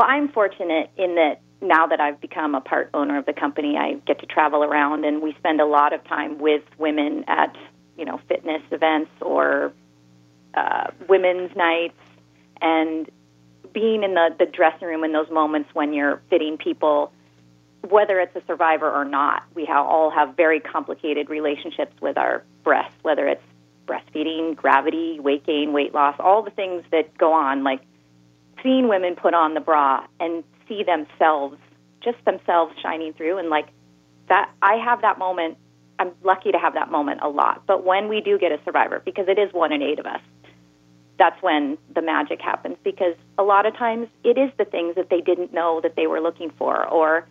Well, 0.00 0.08
I'm 0.08 0.30
fortunate 0.30 0.88
in 0.96 1.16
that 1.16 1.42
now 1.60 1.88
that 1.88 2.00
I've 2.00 2.22
become 2.22 2.54
a 2.54 2.62
part 2.62 2.88
owner 2.94 3.18
of 3.18 3.26
the 3.26 3.34
company, 3.34 3.76
I 3.76 3.96
get 4.06 4.20
to 4.20 4.26
travel 4.26 4.64
around 4.64 5.04
and 5.04 5.20
we 5.20 5.34
spend 5.34 5.60
a 5.60 5.66
lot 5.66 5.92
of 5.92 6.02
time 6.04 6.38
with 6.38 6.62
women 6.78 7.26
at, 7.28 7.54
you 7.98 8.06
know, 8.06 8.18
fitness 8.26 8.62
events 8.70 9.10
or 9.20 9.74
uh, 10.54 10.86
women's 11.06 11.54
nights 11.54 11.98
and 12.62 13.10
being 13.74 14.02
in 14.02 14.14
the, 14.14 14.34
the 14.38 14.46
dressing 14.46 14.88
room 14.88 15.04
in 15.04 15.12
those 15.12 15.28
moments 15.28 15.68
when 15.74 15.92
you're 15.92 16.22
fitting 16.30 16.56
people, 16.56 17.12
whether 17.86 18.20
it's 18.20 18.34
a 18.34 18.42
survivor 18.46 18.90
or 18.90 19.04
not, 19.04 19.42
we 19.54 19.66
have, 19.66 19.84
all 19.84 20.08
have 20.08 20.34
very 20.34 20.60
complicated 20.60 21.28
relationships 21.28 21.92
with 22.00 22.16
our 22.16 22.42
breasts, 22.64 22.96
whether 23.02 23.28
it's 23.28 23.44
breastfeeding, 23.86 24.56
gravity, 24.56 25.20
weight 25.20 25.44
gain, 25.44 25.74
weight 25.74 25.92
loss, 25.92 26.16
all 26.18 26.42
the 26.42 26.50
things 26.50 26.84
that 26.90 27.18
go 27.18 27.34
on. 27.34 27.64
Like 27.64 27.82
seen 28.62 28.88
women 28.88 29.16
put 29.16 29.34
on 29.34 29.54
the 29.54 29.60
bra 29.60 30.06
and 30.18 30.44
see 30.68 30.82
themselves, 30.84 31.56
just 32.02 32.24
themselves 32.24 32.74
shining 32.82 33.12
through, 33.12 33.38
and 33.38 33.48
like 33.48 33.68
that, 34.28 34.50
I 34.62 34.74
have 34.76 35.02
that 35.02 35.18
moment. 35.18 35.58
I'm 35.98 36.12
lucky 36.24 36.52
to 36.52 36.58
have 36.58 36.74
that 36.74 36.90
moment 36.90 37.20
a 37.22 37.28
lot. 37.28 37.66
But 37.66 37.84
when 37.84 38.08
we 38.08 38.20
do 38.20 38.38
get 38.38 38.52
a 38.52 38.60
survivor, 38.64 39.02
because 39.04 39.26
it 39.28 39.38
is 39.38 39.52
one 39.52 39.72
in 39.72 39.82
eight 39.82 39.98
of 39.98 40.06
us, 40.06 40.20
that's 41.18 41.40
when 41.42 41.76
the 41.94 42.00
magic 42.00 42.40
happens. 42.40 42.76
Because 42.82 43.14
a 43.36 43.42
lot 43.42 43.66
of 43.66 43.76
times 43.76 44.08
it 44.24 44.38
is 44.38 44.50
the 44.56 44.64
things 44.64 44.94
that 44.94 45.10
they 45.10 45.20
didn't 45.20 45.52
know 45.52 45.80
that 45.82 45.96
they 45.96 46.06
were 46.06 46.20
looking 46.20 46.50
for, 46.56 46.86
or 46.88 47.26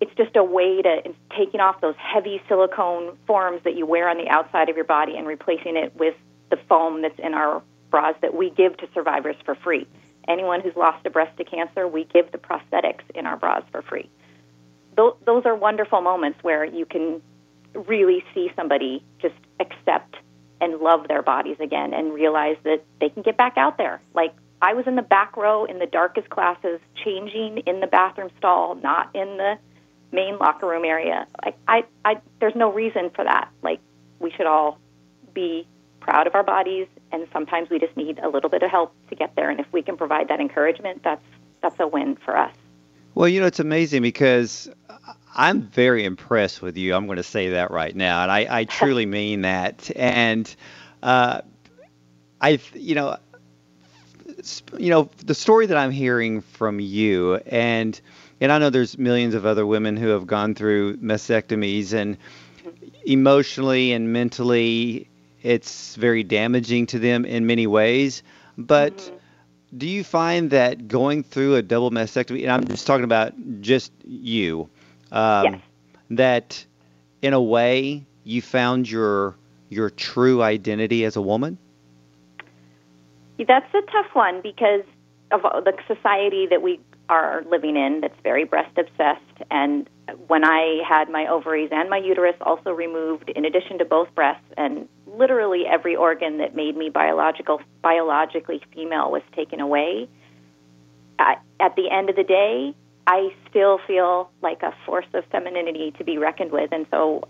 it's 0.00 0.14
just 0.16 0.36
a 0.36 0.44
way 0.44 0.80
to 0.82 1.02
taking 1.36 1.60
off 1.60 1.80
those 1.80 1.96
heavy 1.98 2.40
silicone 2.48 3.18
forms 3.26 3.62
that 3.64 3.74
you 3.76 3.86
wear 3.86 4.08
on 4.08 4.16
the 4.16 4.28
outside 4.28 4.68
of 4.68 4.76
your 4.76 4.84
body 4.84 5.16
and 5.16 5.26
replacing 5.26 5.76
it 5.76 5.94
with 5.96 6.14
the 6.50 6.58
foam 6.68 7.02
that's 7.02 7.18
in 7.18 7.34
our 7.34 7.62
bras 7.90 8.14
that 8.22 8.34
we 8.34 8.50
give 8.50 8.76
to 8.78 8.88
survivors 8.94 9.36
for 9.44 9.54
free 9.56 9.86
anyone 10.30 10.60
who's 10.60 10.76
lost 10.76 11.04
a 11.06 11.10
breast 11.10 11.36
to 11.38 11.44
cancer, 11.44 11.86
we 11.86 12.04
give 12.04 12.30
the 12.32 12.38
prosthetics 12.38 13.02
in 13.14 13.26
our 13.26 13.36
bras 13.36 13.64
for 13.72 13.82
free. 13.82 14.08
Those, 14.96 15.46
are 15.46 15.54
wonderful 15.54 16.02
moments 16.02 16.38
where 16.42 16.64
you 16.64 16.84
can 16.84 17.22
really 17.74 18.22
see 18.34 18.50
somebody 18.54 19.02
just 19.20 19.34
accept 19.58 20.16
and 20.60 20.78
love 20.78 21.08
their 21.08 21.22
bodies 21.22 21.56
again 21.58 21.94
and 21.94 22.12
realize 22.12 22.56
that 22.64 22.84
they 23.00 23.08
can 23.08 23.22
get 23.22 23.36
back 23.38 23.56
out 23.56 23.78
there. 23.78 24.02
Like 24.14 24.34
I 24.60 24.74
was 24.74 24.86
in 24.86 24.96
the 24.96 25.02
back 25.02 25.36
row 25.36 25.64
in 25.64 25.78
the 25.78 25.86
darkest 25.86 26.28
classes, 26.28 26.80
changing 27.02 27.58
in 27.66 27.80
the 27.80 27.86
bathroom 27.86 28.30
stall, 28.36 28.74
not 28.74 29.08
in 29.14 29.38
the 29.38 29.58
main 30.12 30.36
locker 30.38 30.66
room 30.66 30.84
area. 30.84 31.26
Like 31.42 31.56
I, 31.66 31.84
I, 32.04 32.20
there's 32.40 32.56
no 32.56 32.70
reason 32.70 33.10
for 33.14 33.24
that. 33.24 33.48
Like 33.62 33.80
we 34.18 34.30
should 34.32 34.46
all 34.46 34.78
be 35.32 35.66
proud 36.00 36.26
of 36.26 36.34
our 36.34 36.42
bodies, 36.42 36.88
and 37.12 37.26
sometimes 37.32 37.70
we 37.70 37.78
just 37.78 37.96
need 37.96 38.18
a 38.18 38.28
little 38.28 38.50
bit 38.50 38.62
of 38.62 38.70
help 38.70 38.94
to 39.08 39.14
get 39.14 39.34
there. 39.36 39.50
And 39.50 39.60
if 39.60 39.66
we 39.72 39.82
can 39.82 39.96
provide 39.96 40.28
that 40.28 40.40
encouragement, 40.40 41.02
that's 41.02 41.24
that's 41.62 41.78
a 41.78 41.86
win 41.86 42.16
for 42.16 42.36
us. 42.36 42.54
Well, 43.14 43.28
you 43.28 43.40
know, 43.40 43.46
it's 43.46 43.60
amazing 43.60 44.02
because 44.02 44.70
I'm 45.34 45.62
very 45.62 46.04
impressed 46.04 46.62
with 46.62 46.76
you. 46.76 46.94
I'm 46.94 47.06
going 47.06 47.16
to 47.16 47.22
say 47.22 47.50
that 47.50 47.70
right 47.70 47.94
now, 47.94 48.22
and 48.22 48.30
I, 48.30 48.46
I 48.60 48.64
truly 48.64 49.06
mean 49.20 49.42
that. 49.42 49.90
And 49.94 50.54
uh, 51.02 51.42
I, 52.40 52.60
you 52.74 52.94
know, 52.94 53.16
you 54.78 54.90
know, 54.90 55.10
the 55.24 55.34
story 55.34 55.66
that 55.66 55.76
I'm 55.76 55.90
hearing 55.90 56.40
from 56.40 56.80
you, 56.80 57.36
and 57.46 58.00
and 58.40 58.50
I 58.50 58.58
know 58.58 58.70
there's 58.70 58.96
millions 58.96 59.34
of 59.34 59.44
other 59.44 59.66
women 59.66 59.96
who 59.96 60.08
have 60.08 60.26
gone 60.26 60.54
through 60.54 60.96
mastectomies, 60.96 61.92
and 61.92 62.16
emotionally 63.04 63.92
and 63.92 64.12
mentally, 64.12 65.09
it's 65.42 65.96
very 65.96 66.22
damaging 66.22 66.86
to 66.86 66.98
them 66.98 67.24
in 67.24 67.46
many 67.46 67.66
ways. 67.66 68.22
But 68.58 68.96
mm-hmm. 68.96 69.16
do 69.78 69.88
you 69.88 70.04
find 70.04 70.50
that 70.50 70.88
going 70.88 71.22
through 71.22 71.56
a 71.56 71.62
double 71.62 71.90
mastectomy, 71.90 72.42
and 72.42 72.50
I'm 72.50 72.66
just 72.66 72.86
talking 72.86 73.04
about 73.04 73.32
just 73.60 73.92
you, 74.04 74.68
um, 75.12 75.44
yes. 75.44 75.60
that 76.10 76.64
in 77.22 77.32
a 77.32 77.40
way 77.40 78.04
you 78.24 78.42
found 78.42 78.90
your 78.90 79.36
your 79.68 79.90
true 79.90 80.42
identity 80.42 81.04
as 81.04 81.16
a 81.16 81.22
woman? 81.22 81.58
That's 83.38 83.72
a 83.72 83.80
tough 83.90 84.14
one 84.14 84.42
because 84.42 84.82
of 85.30 85.42
the 85.42 85.72
society 85.86 86.46
that 86.50 86.60
we 86.60 86.80
are 87.08 87.42
living 87.48 87.76
in 87.76 88.00
that's 88.00 88.18
very 88.22 88.44
breast 88.44 88.76
obsessed. 88.78 89.20
And 89.50 89.88
when 90.28 90.44
I 90.44 90.82
had 90.88 91.08
my 91.10 91.26
ovaries 91.26 91.70
and 91.72 91.90
my 91.90 91.98
uterus 91.98 92.36
also 92.40 92.72
removed, 92.72 93.30
in 93.30 93.44
addition 93.44 93.78
to 93.78 93.84
both 93.84 94.14
breasts, 94.14 94.46
and 94.56 94.88
literally 95.20 95.66
every 95.66 95.94
organ 95.94 96.38
that 96.38 96.56
made 96.56 96.74
me 96.76 96.88
biological 96.88 97.60
biologically 97.82 98.62
female 98.74 99.10
was 99.10 99.22
taken 99.36 99.60
away. 99.60 100.08
I, 101.18 101.36
at 101.60 101.76
the 101.76 101.90
end 101.90 102.08
of 102.08 102.16
the 102.16 102.24
day, 102.24 102.74
I 103.06 103.28
still 103.48 103.78
feel 103.86 104.30
like 104.40 104.62
a 104.62 104.74
force 104.86 105.06
of 105.12 105.24
femininity 105.26 105.92
to 105.98 106.04
be 106.04 106.16
reckoned 106.16 106.52
with. 106.52 106.72
And 106.72 106.86
so, 106.90 107.28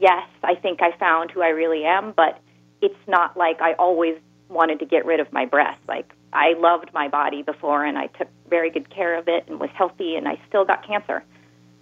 yes, 0.00 0.28
I 0.44 0.54
think 0.54 0.80
I 0.80 0.96
found 0.96 1.32
who 1.32 1.42
I 1.42 1.48
really 1.48 1.84
am, 1.84 2.12
but 2.16 2.38
it's 2.80 2.94
not 3.08 3.36
like 3.36 3.60
I 3.60 3.72
always 3.72 4.16
wanted 4.48 4.78
to 4.78 4.86
get 4.86 5.04
rid 5.04 5.18
of 5.18 5.32
my 5.32 5.44
breasts. 5.44 5.82
Like, 5.88 6.12
I 6.32 6.54
loved 6.56 6.90
my 6.94 7.08
body 7.08 7.42
before 7.42 7.84
and 7.84 7.98
I 7.98 8.06
took 8.06 8.28
very 8.48 8.70
good 8.70 8.90
care 8.90 9.18
of 9.18 9.26
it 9.26 9.44
and 9.48 9.58
was 9.58 9.70
healthy, 9.74 10.14
and 10.14 10.28
I 10.28 10.40
still 10.48 10.64
got 10.64 10.86
cancer. 10.86 11.24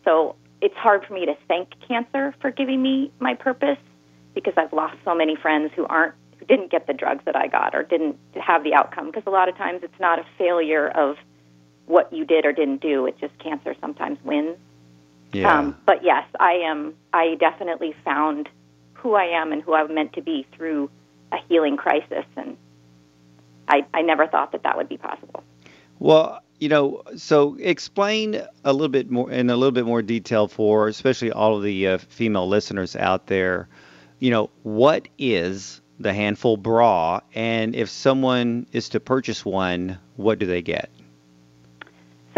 So, 0.04 0.36
it's 0.62 0.76
hard 0.76 1.04
for 1.04 1.12
me 1.12 1.26
to 1.26 1.34
thank 1.48 1.68
cancer 1.86 2.34
for 2.40 2.50
giving 2.50 2.80
me 2.80 3.10
my 3.18 3.34
purpose 3.34 3.78
because 4.34 4.54
I've 4.56 4.72
lost 4.72 4.96
so 5.04 5.14
many 5.14 5.36
friends 5.36 5.72
who 5.74 5.86
aren't 5.86 6.14
who 6.38 6.46
didn't 6.46 6.70
get 6.70 6.86
the 6.86 6.92
drugs 6.92 7.24
that 7.24 7.36
I 7.36 7.46
got 7.46 7.74
or 7.74 7.82
didn't 7.82 8.18
have 8.34 8.64
the 8.64 8.74
outcome 8.74 9.06
because 9.06 9.22
a 9.26 9.30
lot 9.30 9.48
of 9.48 9.56
times 9.56 9.82
it's 9.82 10.00
not 10.00 10.18
a 10.18 10.26
failure 10.38 10.88
of 10.88 11.16
what 11.86 12.12
you 12.12 12.24
did 12.24 12.44
or 12.44 12.52
didn't 12.52 12.80
do. 12.80 13.06
It's 13.06 13.20
just 13.20 13.36
cancer 13.38 13.74
sometimes 13.80 14.18
wins. 14.24 14.56
Yeah. 15.32 15.58
Um, 15.58 15.76
but 15.86 16.04
yes, 16.04 16.26
I 16.38 16.52
am. 16.52 16.94
I 17.12 17.36
definitely 17.36 17.94
found 18.04 18.48
who 18.92 19.14
I 19.14 19.24
am 19.24 19.52
and 19.52 19.62
who 19.62 19.74
I'm 19.74 19.94
meant 19.94 20.12
to 20.14 20.22
be 20.22 20.46
through 20.56 20.90
a 21.32 21.38
healing 21.48 21.76
crisis, 21.76 22.24
and 22.36 22.56
I, 23.68 23.84
I 23.94 24.02
never 24.02 24.26
thought 24.26 24.52
that 24.52 24.62
that 24.62 24.76
would 24.76 24.88
be 24.88 24.98
possible. 24.98 25.42
Well, 25.98 26.42
you 26.60 26.68
know, 26.68 27.02
so 27.16 27.56
explain 27.58 28.42
a 28.64 28.72
little 28.72 28.88
bit 28.88 29.10
more 29.10 29.30
in 29.30 29.50
a 29.50 29.56
little 29.56 29.72
bit 29.72 29.86
more 29.86 30.02
detail 30.02 30.46
for, 30.46 30.88
especially 30.88 31.32
all 31.32 31.56
of 31.56 31.62
the 31.62 31.88
uh, 31.88 31.98
female 31.98 32.46
listeners 32.46 32.94
out 32.94 33.26
there. 33.26 33.68
You 34.22 34.30
know, 34.30 34.50
what 34.62 35.08
is 35.18 35.80
the 35.98 36.12
handful 36.12 36.56
bra, 36.56 37.22
and 37.34 37.74
if 37.74 37.90
someone 37.90 38.68
is 38.70 38.88
to 38.90 39.00
purchase 39.00 39.44
one, 39.44 39.98
what 40.14 40.38
do 40.38 40.46
they 40.46 40.62
get? 40.62 40.90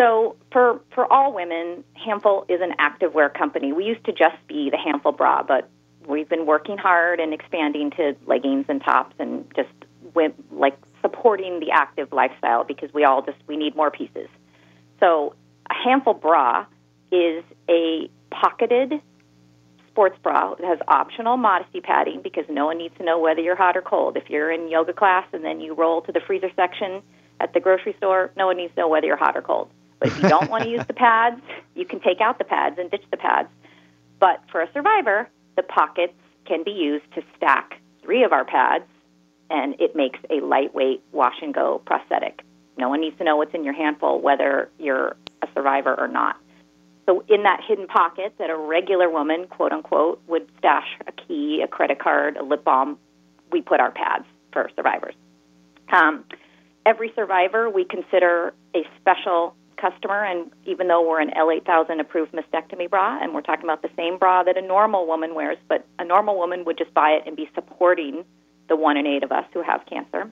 So 0.01 0.35
for 0.51 0.81
for 0.95 1.13
all 1.13 1.35
women, 1.35 1.85
Handful 1.93 2.47
is 2.49 2.63
an 2.63 2.73
activewear 2.79 3.35
company. 3.35 3.75
We 3.75 3.85
used 3.85 4.03
to 4.07 4.13
just 4.13 4.37
be 4.49 4.71
the 4.71 4.79
Handful 4.79 5.13
bra, 5.13 5.43
but 5.43 5.69
we've 6.07 6.27
been 6.27 6.47
working 6.47 6.79
hard 6.79 7.21
and 7.21 7.35
expanding 7.35 7.91
to 7.99 8.17
leggings 8.25 8.65
and 8.71 8.83
tops 8.83 9.15
and 9.19 9.45
just 9.55 9.69
like 10.51 10.79
supporting 11.03 11.61
the 11.61 11.71
active 11.71 12.11
lifestyle 12.15 12.65
because 12.65 12.95
we 12.95 13.05
all 13.05 13.21
just 13.21 13.37
we 13.47 13.59
need 13.59 13.77
more 13.77 13.91
pieces. 13.91 14.29
So 15.01 15.35
a 15.69 15.75
Handful 15.75 16.15
bra 16.15 16.65
is 17.13 17.45
a 17.69 18.09
pocketed 18.31 19.03
sports 19.95 20.19
bra. 20.25 20.55
It 20.55 20.65
has 20.65 20.81
optional 20.89 21.37
modesty 21.37 21.81
padding 21.81 22.21
because 22.21 22.45
no 22.49 22.67
one 22.67 22.79
needs 22.79 22.97
to 22.99 23.05
know 23.05 23.21
whether 23.21 23.41
you're 23.41 23.55
hot 23.55 23.77
or 23.77 23.83
cold. 23.83 24.17
If 24.17 24.29
you're 24.29 24.51
in 24.51 24.69
yoga 24.69 24.93
class 24.93 25.25
and 25.33 25.45
then 25.45 25.61
you 25.61 25.73
roll 25.73 26.03
to 26.03 26.11
the 26.11 26.19
freezer 26.19 26.51
section 26.57 27.01
at 27.39 27.55
the 27.55 27.61
grocery 27.61 27.95
store, 27.99 28.33
no 28.37 28.47
one 28.47 28.57
needs 28.57 28.75
to 28.75 28.81
know 28.81 28.89
whether 28.89 29.07
you're 29.07 29.17
hot 29.17 29.37
or 29.37 29.43
cold. 29.43 29.71
But 30.01 30.09
if 30.09 30.21
you 30.21 30.29
don't 30.29 30.51
want 30.51 30.65
to 30.65 30.69
use 30.69 30.85
the 30.89 30.95
pads, 30.95 31.41
you 31.77 31.87
can 31.87 32.01
take 32.01 32.21
out 32.21 32.39
the 32.39 32.45
pads 32.45 32.77
and 32.77 32.91
ditch 32.91 33.05
the 33.13 33.17
pads. 33.17 33.49
But 34.19 34.43
for 34.51 34.61
a 34.63 34.73
survivor, 34.73 35.29
the 35.57 35.63
pockets 35.63 36.15
can 36.45 36.65
be 36.65 36.73
used 36.73 37.05
to 37.15 37.23
stack 37.37 37.81
three 38.03 38.25
of 38.25 38.33
our 38.33 38.45
pads, 38.45 38.85
and 39.49 39.77
it 39.79 39.95
makes 39.95 40.19
a 40.29 40.41
lightweight 40.41 41.05
wash 41.13 41.37
and 41.41 41.55
go 41.55 41.81
prosthetic. 41.87 42.43
No 42.77 42.89
one 42.89 43.01
needs 43.01 43.17
to 43.19 43.25
know 43.25 43.37
what's 43.37 43.55
in 43.55 43.63
your 43.63 43.75
handful, 43.75 44.21
whether 44.21 44.71
you're 44.81 45.17
a 45.41 45.47
survivor 45.55 45.95
or 45.97 46.09
not. 46.09 46.37
So, 47.07 47.23
in 47.29 47.43
that 47.43 47.61
hidden 47.67 47.87
pocket 47.87 48.35
that 48.39 48.51
a 48.51 48.57
regular 48.57 49.11
woman, 49.11 49.47
quote 49.49 49.73
unquote, 49.73 50.23
would 50.27 50.49
stash 50.59 50.89
a 51.07 51.13
key, 51.13 51.61
a 51.63 51.69
credit 51.69 51.99
card, 51.99 52.37
a 52.37 52.43
lip 52.43 52.65
balm, 52.65 52.99
we 53.53 53.61
put 53.61 53.81
our 53.81 53.91
pads 53.91 54.25
for 54.53 54.71
survivors. 54.75 55.15
Um, 55.93 56.25
every 56.87 57.13
survivor 57.15 57.69
we 57.69 57.85
consider 57.85 58.55
a 58.75 58.85
special 59.01 59.55
customer, 59.77 60.25
and 60.25 60.51
even 60.65 60.89
though 60.89 61.07
we're 61.07 61.21
an 61.21 61.31
L8000 61.31 62.01
approved 62.01 62.33
mastectomy 62.33 62.89
bra, 62.89 63.23
and 63.23 63.35
we're 63.35 63.43
talking 63.43 63.65
about 63.65 63.83
the 63.83 63.91
same 63.97 64.19
bra 64.19 64.43
that 64.43 64.57
a 64.57 64.63
normal 64.63 65.07
woman 65.07 65.35
wears, 65.35 65.59
but 65.69 65.87
a 65.99 66.05
normal 66.05 66.39
woman 66.39 66.65
would 66.65 66.79
just 66.79 66.95
buy 66.95 67.11
it 67.11 67.25
and 67.27 67.37
be 67.37 67.51
supporting 67.55 68.25
the 68.69 68.77
one 68.77 68.97
in 68.97 69.07
eight 69.07 69.23
of 69.23 69.33
us 69.33 69.45
who 69.53 69.63
have 69.63 69.85
cancer. 69.87 70.31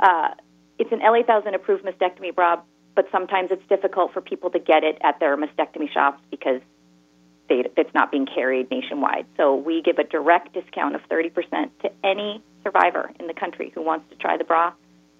Uh, 0.00 0.30
it's 0.78 0.90
an 0.90 1.00
L8000 1.00 1.54
approved 1.54 1.84
mastectomy 1.84 2.34
bra, 2.34 2.60
but 2.94 3.06
sometimes 3.10 3.50
it's 3.50 3.66
difficult 3.68 4.12
for 4.12 4.20
people 4.20 4.50
to 4.50 4.58
get 4.58 4.84
it 4.84 4.98
at 5.02 5.20
their 5.20 5.36
mastectomy 5.36 5.92
shops 5.92 6.20
because 6.30 6.60
they, 7.48 7.64
it's 7.76 7.94
not 7.94 8.10
being 8.10 8.26
carried 8.26 8.70
nationwide. 8.70 9.26
So 9.36 9.56
we 9.56 9.82
give 9.82 9.98
a 9.98 10.04
direct 10.04 10.54
discount 10.54 10.94
of 10.94 11.02
30% 11.10 11.32
to 11.82 11.90
any 12.02 12.42
survivor 12.62 13.10
in 13.20 13.26
the 13.26 13.34
country 13.34 13.70
who 13.74 13.82
wants 13.82 14.08
to 14.10 14.16
try 14.16 14.36
the 14.36 14.44
bra 14.44 14.72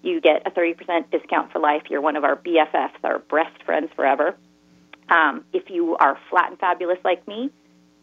you 0.05 0.21
get 0.21 0.45
a 0.45 0.51
30% 0.51 1.09
discount 1.11 1.51
for 1.51 1.59
life. 1.59 1.83
You're 1.89 1.99
one 1.99 2.15
of 2.15 2.23
our 2.23 2.35
BFFs, 2.35 3.03
our 3.03 3.19
breast 3.19 3.63
friends 3.65 3.89
forever. 3.95 4.35
Um, 5.09 5.43
if 5.51 5.69
you 5.69 5.97
are 5.97 6.17
flat 6.29 6.51
and 6.51 6.59
fabulous 6.59 6.99
like 7.03 7.27
me, 7.27 7.49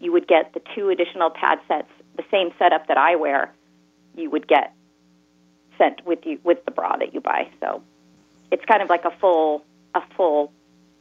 you 0.00 0.10
would 0.10 0.26
get 0.26 0.52
the 0.52 0.60
two 0.74 0.90
additional 0.90 1.30
pad 1.30 1.60
sets, 1.68 1.88
the 2.16 2.24
same 2.30 2.50
setup 2.58 2.88
that 2.88 2.98
I 2.98 3.14
wear. 3.14 3.54
You 4.16 4.30
would 4.30 4.48
get 4.48 4.74
sent 5.78 6.04
with 6.04 6.18
you 6.24 6.40
with 6.42 6.64
the 6.64 6.72
bra 6.72 6.96
that 6.96 7.14
you 7.14 7.20
buy. 7.20 7.48
So 7.60 7.82
it's 8.52 8.64
kind 8.66 8.82
of 8.82 8.88
like 8.88 9.04
a 9.04 9.10
full 9.20 9.64
a 9.94 10.02
full 10.16 10.52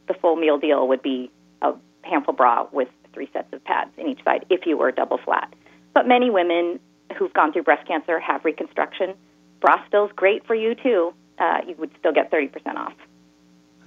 the 0.08 0.14
full 0.14 0.36
meal 0.36 0.58
deal 0.58 0.88
would 0.88 1.02
be 1.02 1.30
a 1.62 1.72
handful 2.02 2.34
bra 2.34 2.66
with 2.72 2.88
three 3.14 3.28
sets 3.32 3.52
of 3.52 3.62
pads 3.64 3.90
in 3.96 4.08
each 4.08 4.24
side 4.24 4.44
if 4.50 4.66
you 4.66 4.76
were 4.76 4.90
double 4.90 5.18
flat. 5.18 5.52
But 5.94 6.08
many 6.08 6.30
women 6.30 6.80
who've 7.16 7.32
gone 7.32 7.52
through 7.52 7.64
breast 7.64 7.86
cancer 7.86 8.18
have 8.18 8.44
reconstruction 8.44 9.14
Brastill's 9.62 10.10
great 10.14 10.44
for 10.46 10.54
you 10.54 10.74
too. 10.74 11.14
Uh, 11.38 11.58
you 11.66 11.74
would 11.76 11.90
still 11.98 12.12
get 12.12 12.30
30% 12.30 12.74
off. 12.76 12.92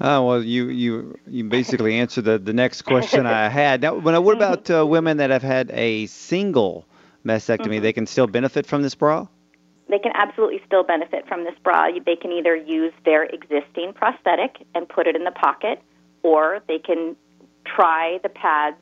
Oh 0.01 0.25
well, 0.25 0.43
you 0.43 0.67
you 0.67 1.17
you 1.28 1.45
basically 1.45 1.95
answered 2.01 2.25
the 2.25 2.38
the 2.38 2.51
next 2.54 2.82
question 2.82 3.25
I 3.25 3.47
had. 3.47 3.82
Now, 3.82 3.95
when, 3.95 4.21
what 4.23 4.36
about 4.36 4.69
uh, 4.69 4.86
women 4.86 5.17
that 5.17 5.30
have 5.30 5.43
had 5.43 5.71
a 5.71 6.08
single 6.08 6.86
mastectomy? 7.25 7.75
Mm-hmm. 7.75 7.84
They 7.84 7.93
can 7.93 8.06
still 8.06 8.28
benefit 8.28 8.65
from 8.65 8.82
this 8.82 8.95
bra. 8.95 9.28
They 9.89 10.00
can 10.00 10.12
absolutely 10.15 10.62
still 10.65 10.84
benefit 10.84 11.28
from 11.28 11.43
this 11.43 11.54
bra. 11.63 11.88
They 12.06 12.15
can 12.15 12.32
either 12.32 12.56
use 12.56 12.93
their 13.04 13.24
existing 13.24 13.93
prosthetic 13.93 14.65
and 14.74 14.89
put 14.89 15.08
it 15.08 15.15
in 15.15 15.24
the 15.24 15.32
pocket, 15.32 15.82
or 16.24 16.62
they 16.67 16.80
can 16.80 17.15
try 17.65 18.19
the 18.24 18.30
pads 18.30 18.78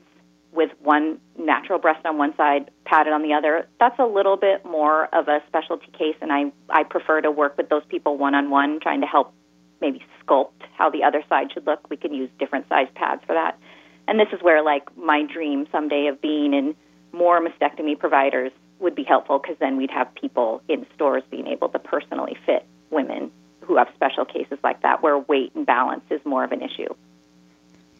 with 0.52 0.70
one 0.80 1.18
natural 1.38 1.78
breast 1.78 2.06
on 2.06 2.16
one 2.16 2.34
side, 2.36 2.70
padded 2.84 3.12
on 3.12 3.22
the 3.22 3.34
other. 3.34 3.68
That's 3.80 3.98
a 3.98 4.06
little 4.06 4.36
bit 4.36 4.64
more 4.64 5.14
of 5.14 5.28
a 5.28 5.42
specialty 5.48 5.88
case, 5.98 6.16
and 6.22 6.32
I, 6.32 6.52
I 6.70 6.84
prefer 6.84 7.20
to 7.20 7.30
work 7.30 7.56
with 7.56 7.68
those 7.68 7.82
people 7.88 8.16
one 8.16 8.34
on 8.34 8.50
one, 8.50 8.78
trying 8.80 9.00
to 9.00 9.06
help 9.06 9.34
maybe 9.80 10.00
sculpt 10.24 10.62
how 10.78 10.90
the 10.90 11.02
other 11.02 11.22
side 11.28 11.52
should 11.52 11.66
look. 11.66 11.90
We 11.90 11.96
can 11.96 12.14
use 12.14 12.30
different 12.38 12.68
size 12.68 12.86
pads 12.94 13.22
for 13.26 13.34
that. 13.34 13.58
And 14.06 14.18
this 14.18 14.28
is 14.32 14.40
where, 14.42 14.62
like, 14.62 14.96
my 14.96 15.24
dream 15.24 15.66
someday 15.72 16.06
of 16.06 16.20
being 16.20 16.54
in 16.54 16.76
more 17.12 17.40
mastectomy 17.40 17.98
providers 17.98 18.52
would 18.84 18.94
be 18.94 19.02
helpful 19.02 19.38
because 19.38 19.56
then 19.58 19.76
we'd 19.76 19.90
have 19.90 20.14
people 20.14 20.62
in 20.68 20.86
stores 20.94 21.24
being 21.30 21.48
able 21.48 21.68
to 21.70 21.78
personally 21.78 22.36
fit 22.46 22.64
women 22.90 23.32
who 23.60 23.76
have 23.76 23.88
special 23.94 24.24
cases 24.24 24.58
like 24.62 24.82
that 24.82 25.02
where 25.02 25.18
weight 25.18 25.52
and 25.54 25.66
balance 25.66 26.04
is 26.10 26.20
more 26.24 26.44
of 26.44 26.52
an 26.52 26.62
issue. 26.62 26.94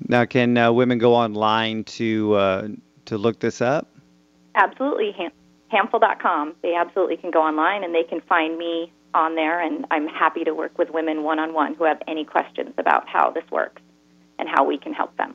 Now, 0.08 0.24
can 0.26 0.56
uh, 0.56 0.70
women 0.72 0.98
go 0.98 1.14
online 1.14 1.84
to 1.84 2.34
uh, 2.34 2.68
to 3.06 3.18
look 3.18 3.40
this 3.40 3.60
up? 3.60 3.88
Absolutely, 4.54 5.12
Ham- 5.12 5.32
Handful.com. 5.68 6.54
They 6.62 6.74
absolutely 6.74 7.16
can 7.16 7.30
go 7.30 7.42
online 7.42 7.82
and 7.82 7.94
they 7.94 8.04
can 8.04 8.20
find 8.20 8.58
me 8.58 8.92
on 9.14 9.36
there, 9.36 9.60
and 9.60 9.86
I'm 9.90 10.06
happy 10.06 10.44
to 10.44 10.52
work 10.52 10.76
with 10.76 10.90
women 10.90 11.22
one 11.22 11.38
on 11.38 11.54
one 11.54 11.74
who 11.74 11.84
have 11.84 12.02
any 12.06 12.24
questions 12.24 12.74
about 12.76 13.08
how 13.08 13.30
this 13.30 13.44
works 13.50 13.80
and 14.38 14.48
how 14.48 14.64
we 14.64 14.76
can 14.76 14.92
help 14.92 15.16
them. 15.16 15.34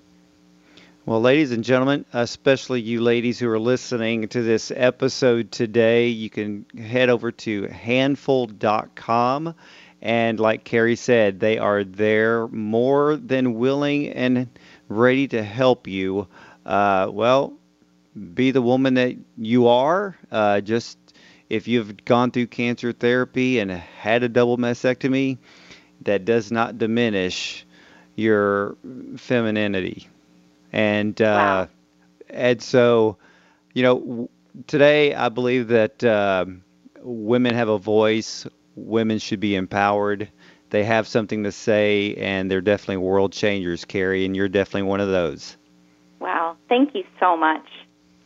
Well, 1.09 1.21
ladies 1.21 1.51
and 1.51 1.63
gentlemen, 1.63 2.05
especially 2.13 2.81
you 2.81 3.01
ladies 3.01 3.39
who 3.39 3.49
are 3.49 3.57
listening 3.57 4.27
to 4.27 4.43
this 4.43 4.71
episode 4.71 5.51
today, 5.51 6.09
you 6.09 6.29
can 6.29 6.67
head 6.77 7.09
over 7.09 7.31
to 7.31 7.63
handful.com. 7.63 9.55
And 10.03 10.39
like 10.39 10.63
Cary 10.65 10.95
said, 10.95 11.39
they 11.39 11.57
are 11.57 11.83
there 11.83 12.47
more 12.49 13.15
than 13.15 13.55
willing 13.55 14.09
and 14.09 14.59
ready 14.87 15.27
to 15.29 15.41
help 15.41 15.87
you. 15.87 16.27
Uh, 16.63 17.09
well, 17.11 17.53
be 18.35 18.51
the 18.51 18.61
woman 18.61 18.93
that 18.93 19.15
you 19.35 19.67
are. 19.67 20.15
Uh, 20.31 20.61
just 20.61 20.99
if 21.49 21.67
you've 21.67 22.05
gone 22.05 22.29
through 22.29 22.45
cancer 22.45 22.91
therapy 22.91 23.57
and 23.57 23.71
had 23.71 24.21
a 24.21 24.29
double 24.29 24.59
mastectomy, 24.59 25.39
that 26.03 26.23
does 26.23 26.51
not 26.51 26.77
diminish 26.77 27.65
your 28.15 28.77
femininity. 29.17 30.07
And 30.71 31.19
uh, 31.21 31.25
wow. 31.25 31.69
and 32.29 32.61
so, 32.61 33.17
you 33.73 33.83
know, 33.83 34.29
today 34.67 35.13
I 35.13 35.29
believe 35.29 35.69
that 35.69 36.03
uh, 36.03 36.45
women 37.01 37.55
have 37.55 37.69
a 37.69 37.77
voice. 37.77 38.47
Women 38.75 39.19
should 39.19 39.39
be 39.39 39.55
empowered. 39.55 40.29
They 40.69 40.83
have 40.83 41.07
something 41.07 41.43
to 41.43 41.51
say, 41.51 42.13
and 42.15 42.49
they're 42.49 42.61
definitely 42.61 42.97
world 42.97 43.33
changers, 43.33 43.85
Cary. 43.85 44.25
And 44.25 44.35
you're 44.35 44.49
definitely 44.49 44.83
one 44.83 45.01
of 45.01 45.09
those. 45.09 45.57
Wow! 46.19 46.57
Thank 46.67 46.93
you 46.93 47.03
so 47.19 47.35
much. 47.35 47.65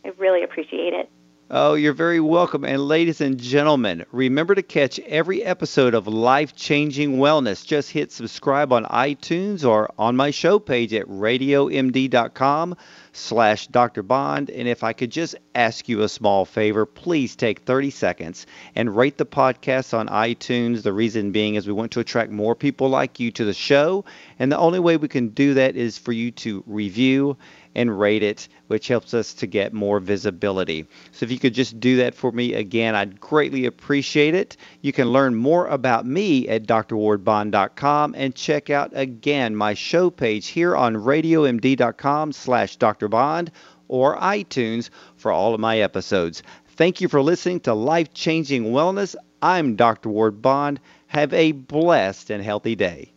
I 0.04 0.10
really 0.18 0.42
appreciate 0.42 0.92
it. 0.92 1.10
Oh, 1.50 1.74
you're 1.74 1.92
very 1.92 2.20
welcome. 2.20 2.64
And 2.64 2.88
ladies 2.88 3.20
and 3.20 3.38
gentlemen, 3.38 4.06
remember 4.12 4.54
to 4.54 4.62
catch 4.62 4.98
every 5.00 5.42
episode 5.42 5.92
of 5.92 6.08
Life 6.08 6.56
Changing 6.56 7.18
Wellness. 7.18 7.66
Just 7.66 7.90
hit 7.90 8.10
subscribe 8.12 8.72
on 8.72 8.86
iTunes 8.86 9.62
or 9.62 9.92
on 9.98 10.16
my 10.16 10.30
show 10.30 10.58
page 10.58 10.94
at 10.94 11.06
radiomd.com 11.06 12.76
slash 13.12 13.66
Dr. 13.66 14.02
Bond. 14.02 14.48
And 14.48 14.66
if 14.66 14.82
I 14.82 14.94
could 14.94 15.10
just 15.10 15.34
ask 15.54 15.86
you 15.86 16.00
a 16.00 16.08
small 16.08 16.46
favor, 16.46 16.86
please 16.86 17.36
take 17.36 17.60
30 17.60 17.90
seconds 17.90 18.46
and 18.74 18.96
rate 18.96 19.18
the 19.18 19.26
podcast 19.26 19.92
on 19.92 20.08
iTunes. 20.08 20.82
The 20.82 20.94
reason 20.94 21.30
being 21.30 21.56
is 21.56 21.66
we 21.66 21.74
want 21.74 21.92
to 21.92 22.00
attract 22.00 22.30
more 22.30 22.54
people 22.54 22.88
like 22.88 23.20
you 23.20 23.30
to 23.32 23.44
the 23.44 23.52
show. 23.52 24.06
And 24.38 24.50
the 24.50 24.58
only 24.58 24.80
way 24.80 24.96
we 24.96 25.08
can 25.08 25.28
do 25.28 25.52
that 25.54 25.76
is 25.76 25.98
for 25.98 26.12
you 26.12 26.30
to 26.30 26.64
review 26.66 27.36
and 27.74 27.98
rate 27.98 28.22
it, 28.22 28.48
which 28.66 28.88
helps 28.88 29.14
us 29.14 29.34
to 29.34 29.46
get 29.46 29.72
more 29.72 30.00
visibility. 30.00 30.86
So 31.12 31.24
if 31.24 31.32
you 31.32 31.38
could 31.38 31.54
just 31.54 31.80
do 31.80 31.96
that 31.96 32.14
for 32.14 32.32
me 32.32 32.54
again, 32.54 32.94
I'd 32.94 33.20
greatly 33.20 33.66
appreciate 33.66 34.34
it. 34.34 34.56
You 34.80 34.92
can 34.92 35.08
learn 35.08 35.34
more 35.34 35.66
about 35.66 36.06
me 36.06 36.48
at 36.48 36.66
drwardbond.com 36.66 38.14
and 38.16 38.34
check 38.34 38.70
out 38.70 38.92
again 38.94 39.56
my 39.56 39.74
show 39.74 40.10
page 40.10 40.48
here 40.48 40.76
on 40.76 40.94
radiomd.com 40.94 42.32
slash 42.32 42.78
drbond 42.78 43.48
or 43.88 44.16
iTunes 44.18 44.90
for 45.16 45.32
all 45.32 45.54
of 45.54 45.60
my 45.60 45.78
episodes. 45.78 46.42
Thank 46.76 47.00
you 47.00 47.08
for 47.08 47.22
listening 47.22 47.60
to 47.60 47.74
Life 47.74 48.12
Changing 48.14 48.64
Wellness. 48.72 49.14
I'm 49.40 49.76
Dr. 49.76 50.08
Ward 50.08 50.42
Bond. 50.42 50.80
Have 51.06 51.32
a 51.32 51.52
blessed 51.52 52.30
and 52.30 52.42
healthy 52.42 52.74
day. 52.74 53.13